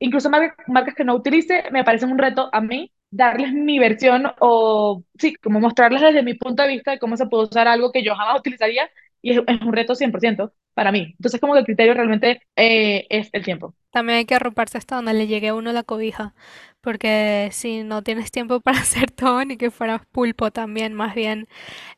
incluso 0.00 0.28
mar- 0.30 0.54
marcas 0.66 0.94
que 0.94 1.04
no 1.04 1.14
utilice, 1.14 1.64
me 1.70 1.84
parecen 1.84 2.10
un 2.10 2.18
reto 2.18 2.48
a 2.52 2.60
mí 2.60 2.92
darles 3.10 3.52
mi 3.52 3.78
versión 3.78 4.24
o, 4.40 5.04
sí, 5.18 5.34
como 5.36 5.60
mostrarles 5.60 6.00
desde 6.02 6.22
mi 6.22 6.34
punto 6.34 6.62
de 6.62 6.68
vista 6.70 6.90
de 6.92 6.98
cómo 6.98 7.16
se 7.16 7.26
puede 7.26 7.44
usar 7.44 7.68
algo 7.68 7.92
que 7.92 8.02
yo 8.02 8.14
jamás 8.16 8.40
utilizaría 8.40 8.90
y 9.20 9.32
es, 9.32 9.42
es 9.46 9.60
un 9.62 9.72
reto 9.72 9.94
100% 9.94 10.52
para 10.74 10.90
mí. 10.92 11.12
Entonces, 11.18 11.40
como 11.40 11.52
que 11.52 11.60
el 11.60 11.66
criterio 11.66 11.94
realmente 11.94 12.42
eh, 12.56 13.06
es 13.10 13.28
el 13.32 13.44
tiempo. 13.44 13.74
También 13.90 14.18
hay 14.18 14.24
que 14.24 14.34
arroparse 14.34 14.78
hasta 14.78 14.96
donde 14.96 15.12
le 15.14 15.26
llegue 15.26 15.48
a 15.48 15.54
uno 15.54 15.72
la 15.72 15.82
cobija, 15.82 16.34
porque 16.82 17.48
si 17.52 17.84
no 17.84 18.02
tienes 18.02 18.30
tiempo 18.32 18.60
para 18.60 18.80
hacer 18.82 19.10
todo, 19.12 19.44
ni 19.46 19.56
que 19.58 19.70
fueras 19.72 20.02
pulpo 20.12 20.50
también, 20.52 20.94
más 20.94 21.14
bien. 21.14 21.48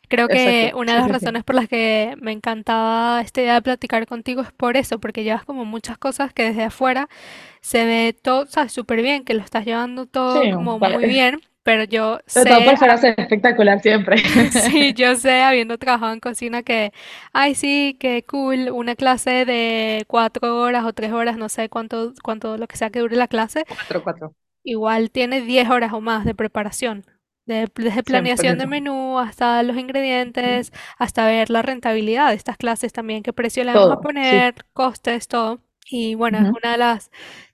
Creo 0.09 0.31
que 0.31 0.73
Exacto. 0.73 0.75
una 0.77 0.95
de 0.95 0.99
Sí, 0.99 1.03
las 1.03 1.11
sí, 1.11 1.15
sí. 1.15 1.27
razones 1.27 1.45
por 1.45 1.57
las 1.57 1.69
que 1.69 2.17
me 2.21 2.33
encantaba 2.33 3.21
esta 3.23 3.43
idea 3.43 3.55
de 3.55 3.63
platicar 3.63 4.07
contigo 4.07 4.43
es 4.43 4.53
por 4.53 4.77
eso, 4.77 5.01
porque 5.01 5.25
llevas 5.25 5.45
como 5.45 5.65
muchas 5.65 5.99
cosas 5.99 6.33
que 6.33 6.45
desde 6.45 6.65
afuera 6.65 7.09
se 7.61 7.85
ve 7.87 8.17
todo, 8.21 8.47
sabes, 8.47 8.73
súper 8.73 9.03
bien, 9.03 9.25
que 9.25 9.35
lo 9.35 9.43
estás 9.43 9.65
llevando 9.67 10.07
Sí, 10.27 10.41
todo 10.41 10.49
como 10.51 10.79
para- 10.79 10.99
muy 10.99 11.07
bien, 11.07 11.41
pero 11.65 11.85
yo 11.85 12.21
de 12.35 12.47
todo 12.47 12.63
sé 12.63 12.65
por 12.65 12.77
fuera 12.77 12.97
se 12.99 13.15
espectacular 13.17 13.81
siempre. 13.81 14.17
Sí, 14.51 14.95
yo 14.95 15.17
sé, 15.17 15.43
habiendo 15.43 15.79
trabajado 15.79 16.13
en 16.13 16.21
cocina, 16.21 16.63
que, 16.63 16.93
ay, 17.33 17.55
sí, 17.55 17.97
qué 18.01 18.25
cool, 18.27 18.71
una 18.71 18.97
clase 18.97 19.45
de 19.45 20.05
cuatro 20.09 20.57
horas 20.61 20.85
o 20.85 20.93
tres 20.93 21.13
horas, 21.13 21.37
no 21.37 21.49
sé 21.49 21.69
cuánto, 21.69 22.13
cuánto 22.23 22.57
lo 22.57 22.67
que 22.67 22.77
sea 22.77 22.91
que 22.91 23.01
dure 23.01 23.17
la 23.17 23.29
clase, 23.29 23.65
Cuatro, 23.67 24.03
cuatro. 24.03 24.35
Igual 24.65 25.11
tiene 25.13 25.43
diez 25.43 25.71
horas 25.71 25.93
o 25.95 26.01
más 26.03 26.25
de 26.25 26.35
preparación, 26.35 27.05
de- 27.47 27.71
desde 27.77 28.03
planeación 28.05 28.59
de 28.59 28.67
menú 28.67 29.19
hasta 29.21 29.63
los 29.63 29.77
ingredientes, 29.79 30.73
hasta 30.99 31.27
ver 31.27 31.51
la 31.51 31.63
rentabilidad 31.63 32.31
de 32.31 32.37
estas 32.37 32.57
clases 32.57 32.93
también, 32.93 33.23
qué 33.23 33.33
precio 33.33 33.65
le 33.65 33.73
vamos 33.73 33.91
a 33.93 33.99
sí. 34.23 34.45
poner, 34.45 34.55
costes, 34.73 35.29
todo. 35.29 35.61
Y 35.91 36.15
bueno, 36.15 36.39
es 36.41 36.49
una 36.63 36.73
de 36.73 36.79
las, 36.79 37.11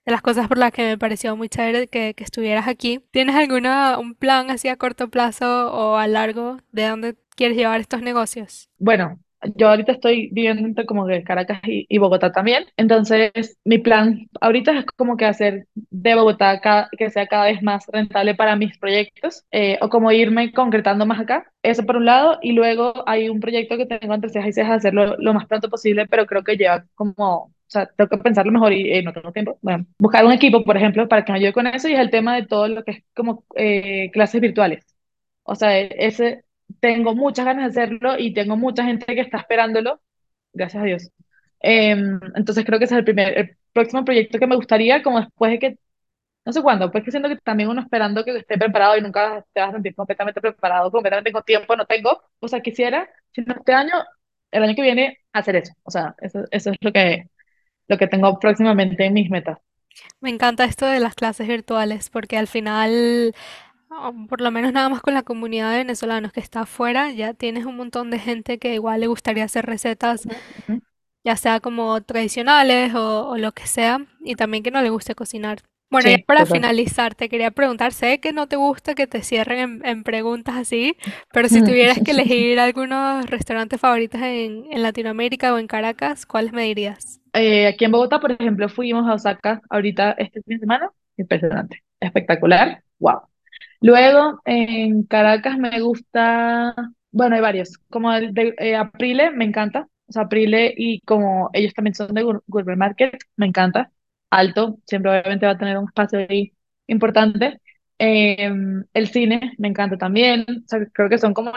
de 0.07 0.13
las 0.13 0.23
cosas 0.23 0.49
por 0.49 0.57
las 0.59 0.73
que 0.73 0.83
me 0.85 0.99
pareció 0.99 1.37
muy 1.37 1.49
chévere 1.49 1.89
que, 1.89 2.15
que 2.15 2.25
estuvieras 2.25 2.69
aquí. 2.69 3.05
¿Tienes 3.11 3.35
alguna, 3.37 3.99
un 3.99 4.15
plan 4.15 4.51
así 4.51 4.69
a 4.69 4.77
corto 4.77 5.11
plazo 5.11 5.73
o 5.73 5.97
a 5.97 6.07
largo 6.07 6.59
de 6.73 6.89
dónde 6.89 7.17
quieres 7.37 7.57
llevar 7.57 7.81
estos 7.81 8.03
negocios? 8.03 8.71
Bueno, 8.79 9.21
yo 9.57 9.69
ahorita 9.71 9.93
estoy 9.93 10.29
viviendo 10.33 10.67
entre 10.67 10.87
como 10.87 11.07
que 11.07 11.23
Caracas 11.25 11.61
y, 11.65 11.99
Bogotá 11.99 12.33
también, 12.33 12.65
entonces 12.77 13.59
mi 13.65 13.79
plan 13.79 14.29
ahorita 14.41 14.73
es 14.79 14.87
como 14.97 15.17
que 15.17 15.25
hacer 15.27 15.67
de 15.75 16.15
Bogotá 16.15 16.61
ca- 16.61 16.89
que 16.97 17.11
sea 17.11 17.27
cada 17.27 17.45
vez 17.47 17.63
más 17.63 17.87
rentable 17.89 18.35
para 18.35 18.57
mis 18.57 18.77
proyectos, 18.79 19.45
eh, 19.51 19.79
o 19.81 19.89
como 19.89 20.13
irme 20.13 20.53
concretando 20.53 21.07
más 21.07 21.21
acá, 21.21 21.51
eso 21.63 21.85
por 21.87 21.97
un 21.97 22.05
lado, 22.07 22.39
y 22.43 22.53
luego 22.53 22.93
hay 23.09 23.29
un 23.29 23.41
proyecto 23.41 23.77
que 23.77 23.87
tengo 23.87 24.15
entre 24.15 24.31
cejas 24.31 24.49
y 24.51 24.53
cejas 24.53 24.77
hacerlo 24.79 25.17
lo 25.19 25.35
más 25.35 25.47
pronto 25.47 25.69
posible, 25.71 26.07
pero 26.07 26.27
creo 26.27 26.45
que 26.45 26.57
lleva 26.57 26.85
como, 26.95 27.15
o 27.45 27.53
sea, 27.67 27.87
tengo 27.87 28.09
que 28.11 28.19
pensarlo 28.19 28.53
mejor 28.53 28.73
y 28.73 28.93
eh, 28.93 29.03
no 29.03 29.13
tengo 29.13 29.33
tiempo. 29.33 29.59
Bueno, 29.63 29.87
buscar 29.99 30.25
un 30.25 30.33
equipo, 30.33 30.65
por 30.65 30.77
ejemplo, 30.77 31.09
para 31.09 31.25
que 31.25 31.33
me 31.33 31.39
ayude 31.39 31.53
con 31.53 31.67
eso, 31.67 31.89
y 31.89 31.95
es 31.95 32.01
el 32.01 32.11
tema 32.11 32.35
de 32.37 32.47
todo 32.47 32.69
lo 32.69 32.85
que 32.85 32.91
es 32.93 33.05
como 33.15 33.45
eh, 33.57 34.11
clases 34.13 34.41
virtuales. 34.41 34.85
O 35.45 35.55
sea, 35.55 35.79
e- 35.79 35.95
ese 36.07 36.45
tengo 36.81 37.15
muchas 37.15 37.47
ganas 37.47 37.75
de 37.75 37.83
hacerlo 37.83 38.19
y 38.19 38.35
tengo 38.35 38.57
mucha 38.57 38.85
gente 38.85 39.07
que 39.15 39.21
está 39.21 39.39
esperándolo, 39.39 40.01
gracias 40.53 40.83
a 40.83 40.87
Dios. 40.87 41.11
Em, 41.61 42.21
entonces 42.35 42.65
creo 42.65 42.79
que 42.79 42.87
ese 42.87 42.95
es 42.95 42.99
el 43.01 43.05
primer, 43.05 43.39
el 43.39 43.57
próximo 43.73 44.05
proyecto 44.05 44.39
que 44.39 44.47
me 44.47 44.57
gustaría, 44.57 45.03
como 45.03 45.21
después 45.21 45.53
de 45.53 45.59
que, 45.59 45.79
no 46.45 46.53
sé 46.53 46.63
cuándo, 46.63 46.91
pues 46.91 47.05
que 47.05 47.11
siento 47.11 47.29
que 47.29 47.37
también 47.37 47.69
uno 47.69 47.83
esperando 47.83 48.25
que 48.25 48.37
esté 48.37 48.59
preparado 48.59 48.97
y 48.97 49.03
nunca 49.03 49.45
te 49.53 49.61
vas 49.61 49.71
a 49.71 49.73
sentir 49.75 49.95
completamente 49.95 50.41
preparado, 50.41 50.91
completamente 50.91 51.33
con 51.33 51.43
tiempo, 51.45 51.77
no 51.77 51.87
tengo. 51.87 52.23
O 52.41 52.49
sea, 52.49 52.61
quisiera, 52.61 53.09
si 53.33 53.43
no 53.43 53.55
este 53.55 53.73
año, 53.75 53.93
el 54.51 54.63
año 54.65 54.75
que 54.75 54.83
viene, 54.83 55.19
hacer 55.33 55.57
eso. 55.57 55.75
O 55.85 55.91
sea, 55.91 56.15
eso, 56.21 56.45
eso 56.51 56.71
es 56.71 56.77
lo 56.81 56.93
que, 56.93 57.29
lo 57.89 57.99
que 57.99 58.07
tengo 58.09 58.39
próximamente 58.39 59.05
en 59.05 59.15
mis 59.15 59.31
metas. 59.31 59.59
Me 60.21 60.31
encanta 60.31 60.65
esto 60.65 60.87
de 60.87 61.01
las 61.01 61.15
clases 61.15 61.49
virtuales 61.49 62.11
porque 62.11 62.37
al 62.39 62.47
final, 62.47 63.35
por 64.29 64.41
lo 64.41 64.51
menos 64.51 64.73
nada 64.73 64.89
más 64.89 65.01
con 65.03 65.15
la 65.15 65.23
comunidad 65.23 65.71
de 65.73 65.79
venezolanos 65.79 66.33
que 66.33 66.41
está 66.41 66.61
afuera, 66.63 67.11
ya 67.13 67.35
tienes 67.35 67.67
un 67.67 67.77
montón 67.77 68.11
de 68.11 68.19
gente 68.19 68.59
que 68.59 68.75
igual 68.75 69.01
le 69.01 69.07
gustaría 69.09 69.45
hacer 69.45 69.67
recetas, 69.67 70.29
Ujú, 70.69 70.81
ya 71.25 71.37
sea 71.37 71.61
como 71.61 72.01
tradicionales 72.03 72.95
o, 72.95 73.29
o 73.31 73.37
lo 73.39 73.53
que 73.53 73.67
sea, 73.67 74.07
y 74.21 74.37
también 74.37 74.63
que 74.63 74.71
no 74.71 74.83
le 74.83 74.91
guste 74.91 75.15
cocinar. 75.15 75.61
Bueno, 75.91 76.09
Sí, 76.09 76.11
ya 76.11 76.19
para 76.19 76.47
total. 76.47 76.47
finalizar, 76.47 77.15
te 77.17 77.29
quería 77.29 77.51
preguntar, 77.51 77.93
sé 77.93 78.21
que 78.21 78.33
no 78.33 78.49
te 78.49 78.57
gusta 78.57 78.95
que 78.95 79.07
te 79.09 79.23
cierren 79.23 79.59
en, 79.59 79.87
en 79.87 80.05
preguntas 80.05 80.57
así, 80.57 80.97
pero 81.33 81.49
si 81.49 81.63
tuvieras 81.63 82.01
que 82.03 82.11
elegir 82.13 82.61
algunos 82.61 83.27
restaurantes 83.27 83.81
favoritos 83.81 84.21
en, 84.23 84.67
en 84.73 84.83
Latinoamérica 84.83 85.53
o 85.55 85.59
en 85.59 85.67
Caracas, 85.67 86.27
¿cuáles 86.27 86.53
me 86.53 86.65
dirías? 86.65 87.21
Eh, 87.33 87.67
aquí 87.69 87.85
en 87.85 87.93
Bogotá, 87.93 88.21
por 88.21 88.33
ejemplo, 88.33 88.69
fuimos 88.69 89.09
a 89.09 89.15
Osaka 89.15 89.63
ahorita 89.71 90.13
este 90.13 90.43
fin 90.43 90.57
de 90.57 90.61
semana. 90.61 90.91
Impresionante, 91.17 91.83
espectacular, 92.01 92.83
wow. 92.99 93.21
Luego, 93.81 94.41
en 94.45 95.05
Caracas 95.05 95.57
me 95.59 95.81
gusta, 95.81 96.75
bueno, 97.13 97.35
hay 97.37 97.41
varios, 97.41 97.79
como 97.89 98.13
el 98.13 98.35
de 98.35 98.55
eh, 98.59 98.77
Aprile, 98.77 99.31
me 99.31 99.45
encanta. 99.47 99.89
O 100.07 100.13
sea, 100.13 100.23
Aprile 100.23 100.75
y 100.77 101.01
como 101.03 101.49
ellos 101.55 101.73
también 101.75 101.95
son 101.95 102.13
de 102.15 102.23
Gourmet 102.47 102.77
Market, 102.77 103.19
me 103.37 103.47
encanta. 103.47 103.91
Alto, 104.31 104.79
siempre 104.87 105.11
obviamente 105.11 105.47
va 105.47 105.53
a 105.53 105.59
tener 105.59 105.79
un 105.79 105.87
espacio 105.87 106.19
ahí 106.29 106.53
importante. 106.89 107.61
Eh, 107.99 108.51
el 108.95 109.09
cine 109.09 109.53
me 109.59 109.69
encanta 109.69 109.97
también. 109.97 110.45
O 110.65 110.69
sea, 110.69 110.81
creo 110.93 111.09
que 111.09 111.19
son 111.19 111.33
como 111.35 111.53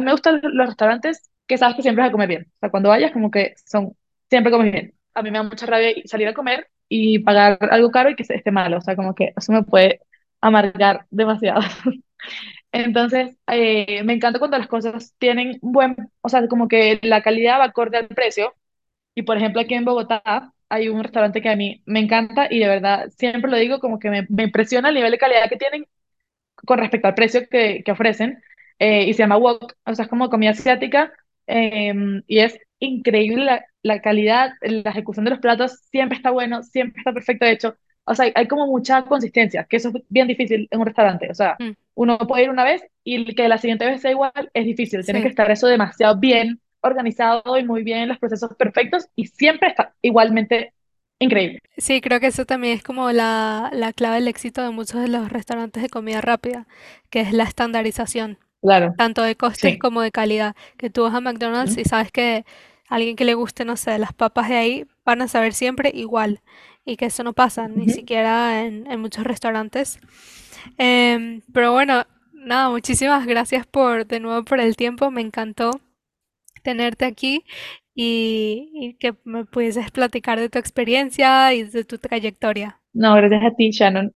me 0.00 0.12
gustan 0.12 0.40
los 0.42 0.66
restaurantes 0.68 1.30
que 1.46 1.58
sabes 1.58 1.76
que 1.76 1.82
siempre 1.82 2.02
vas 2.02 2.08
a 2.10 2.12
comer 2.12 2.28
bien. 2.28 2.42
O 2.56 2.58
sea, 2.60 2.70
cuando 2.70 2.88
vayas 2.90 3.12
como 3.12 3.30
que 3.30 3.54
son... 3.66 3.96
Siempre 4.30 4.50
comes 4.52 4.72
bien. 4.72 4.94
A 5.14 5.22
mí 5.22 5.30
me 5.30 5.38
da 5.38 5.44
mucha 5.44 5.66
rabia 5.66 5.92
salir 6.06 6.26
a 6.28 6.34
comer 6.34 6.68
y 6.88 7.20
pagar 7.20 7.58
algo 7.70 7.90
caro 7.90 8.10
y 8.10 8.16
que 8.16 8.22
esté 8.28 8.50
malo. 8.50 8.78
O 8.78 8.80
sea, 8.80 8.96
como 8.96 9.14
que 9.14 9.32
eso 9.36 9.52
me 9.52 9.62
puede 9.62 10.00
amargar 10.40 11.06
demasiado. 11.10 11.62
Entonces, 12.72 13.36
eh, 13.48 14.02
me 14.04 14.14
encanta 14.14 14.38
cuando 14.38 14.58
las 14.58 14.68
cosas 14.68 15.14
tienen 15.18 15.58
buen, 15.62 15.96
o 16.20 16.28
sea, 16.28 16.46
como 16.48 16.68
que 16.68 16.98
la 17.02 17.22
calidad 17.22 17.60
va 17.60 17.64
acorde 17.64 17.98
al 17.98 18.08
precio. 18.08 18.54
Y 19.14 19.22
por 19.22 19.36
ejemplo, 19.38 19.60
aquí 19.62 19.74
en 19.74 19.84
Bogotá 19.84 20.52
hay 20.70 20.88
un 20.88 21.02
restaurante 21.02 21.42
que 21.42 21.50
a 21.50 21.56
mí 21.56 21.82
me 21.86 22.00
encanta 22.00 22.48
y 22.50 22.60
de 22.60 22.68
verdad 22.68 23.10
siempre 23.18 23.50
lo 23.50 23.56
digo 23.58 23.80
como 23.80 23.98
que 23.98 24.10
me, 24.10 24.26
me 24.30 24.44
impresiona 24.44 24.88
el 24.90 24.94
nivel 24.96 25.12
de 25.12 25.18
calidad 25.18 25.48
que 25.50 25.56
tienen 25.56 25.86
con 26.56 26.78
respecto 26.78 27.08
al 27.08 27.14
precio 27.14 27.48
que, 27.48 27.82
que 27.84 27.92
ofrecen, 27.92 28.42
eh, 28.78 29.04
y 29.04 29.14
se 29.14 29.20
llama 29.22 29.36
Wok, 29.38 29.74
o 29.86 29.94
sea, 29.94 30.04
es 30.04 30.10
como 30.10 30.30
comida 30.30 30.50
asiática, 30.52 31.12
eh, 31.46 31.94
y 32.26 32.38
es 32.40 32.58
increíble 32.78 33.44
la, 33.44 33.64
la 33.82 34.00
calidad, 34.00 34.52
la 34.62 34.90
ejecución 34.90 35.24
de 35.24 35.30
los 35.32 35.40
platos, 35.40 35.80
siempre 35.90 36.16
está 36.16 36.30
bueno, 36.30 36.62
siempre 36.62 37.00
está 37.00 37.12
perfecto 37.12 37.44
hecho, 37.46 37.76
o 38.06 38.14
sea, 38.14 38.32
hay, 38.34 38.48
como 38.48 38.66
mucha 38.66 39.04
consistencia, 39.04 39.64
que 39.64 39.76
eso 39.76 39.90
es 39.90 40.04
bien 40.08 40.28
difícil 40.28 40.68
en 40.70 40.80
un 40.80 40.86
restaurante, 40.86 41.30
o 41.30 41.34
sea, 41.34 41.60
Mm, 41.60 41.76
uno 41.94 42.18
puede 42.18 42.44
ir 42.44 42.50
una 42.50 42.64
vez 42.64 42.82
y 43.04 43.34
que 43.34 43.48
la 43.48 43.58
siguiente 43.58 43.86
vez 43.86 44.00
sea 44.02 44.10
igual, 44.12 44.32
es 44.54 44.64
difícil, 44.66 45.04
tiene 45.04 45.22
que 45.22 45.28
estar 45.28 45.50
eso 45.50 45.66
demasiado 45.66 46.18
bien 46.18 46.60
organizado 46.82 47.58
y 47.58 47.64
muy 47.64 47.82
bien, 47.82 48.08
los 48.08 48.18
procesos 48.18 48.54
perfectos, 48.56 49.08
y 49.16 49.26
siempre 49.26 49.68
está 49.68 49.94
igualmente 50.02 50.74
increíble. 51.18 51.60
Sí, 51.76 52.00
creo 52.00 52.20
que 52.20 52.28
eso 52.28 52.46
también 52.46 52.74
es 52.74 52.82
como 52.82 53.12
la, 53.12 53.70
la 53.72 53.92
clave 53.92 54.16
del 54.16 54.28
éxito 54.28 54.62
de 54.62 54.70
muchos 54.70 55.00
de 55.02 55.08
los 55.08 55.30
restaurantes 55.30 55.82
de 55.82 55.90
comida 55.90 56.20
rápida, 56.22 56.66
que 57.10 57.20
es 57.20 57.32
la 57.32 57.44
estandarización, 57.44 58.38
Claro, 58.60 58.94
tanto 58.96 59.22
de 59.22 59.36
costes 59.36 59.76
sí. 59.76 59.78
como 59.78 60.02
de 60.02 60.12
calidad. 60.12 60.56
Que 60.78 60.90
tú 60.90 61.02
vas 61.02 61.14
a 61.14 61.20
McDonald's 61.20 61.76
¿Mm? 61.76 61.80
y 61.80 61.84
sabes 61.84 62.12
que 62.12 62.46
alguien 62.88 63.16
que 63.16 63.24
le 63.26 63.34
guste, 63.34 63.64
no 63.66 63.76
sé, 63.76 63.98
las 63.98 64.14
papas 64.14 64.48
de 64.48 64.56
ahí 64.56 64.86
van 65.04 65.22
a 65.22 65.28
saber 65.28 65.54
siempre 65.54 65.90
igual. 65.94 66.42
Y 66.86 66.96
que 66.96 67.06
eso 67.06 67.22
no 67.24 67.34
pasa 67.34 67.68
ni 67.68 67.90
siquiera 67.90 68.64
en, 68.64 68.90
en 68.90 69.00
muchos 69.00 69.24
restaurantes. 69.24 69.98
Em, 70.78 71.42
pero 71.52 71.72
bueno, 71.72 72.04
nada, 72.32 72.70
muchísimas 72.70 73.26
gracias 73.26 73.66
por 73.66 74.06
de 74.06 74.20
nuevo 74.20 74.44
por 74.44 74.60
el 74.60 74.76
tiempo. 74.76 75.10
Me 75.10 75.20
encantó 75.20 75.80
tenerte 76.62 77.04
aquí 77.04 77.44
y, 77.94 78.70
y 78.72 78.94
que 78.94 79.14
me 79.24 79.44
pudieses 79.44 79.90
platicar 79.90 80.38
de 80.38 80.48
tu 80.48 80.58
experiencia 80.58 81.52
y 81.54 81.64
de 81.64 81.84
tu 81.84 81.98
trayectoria. 81.98 82.80
No, 82.92 83.14
gracias 83.16 83.42
a 83.44 83.54
ti, 83.56 83.70
Shannon. 83.72 84.12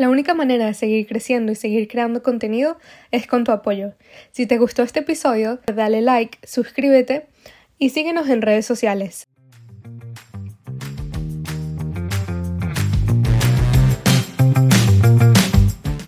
La 0.00 0.08
única 0.08 0.32
manera 0.32 0.64
de 0.64 0.72
seguir 0.72 1.06
creciendo 1.06 1.52
y 1.52 1.54
seguir 1.54 1.86
creando 1.86 2.22
contenido 2.22 2.78
es 3.10 3.26
con 3.26 3.44
tu 3.44 3.52
apoyo. 3.52 3.92
Si 4.30 4.46
te 4.46 4.56
gustó 4.56 4.82
este 4.82 5.00
episodio, 5.00 5.60
dale 5.66 6.00
like, 6.00 6.38
suscríbete 6.42 7.26
y 7.80 7.90
síguenos 7.90 8.28
en 8.28 8.42
redes 8.42 8.66
sociales. 8.66 9.29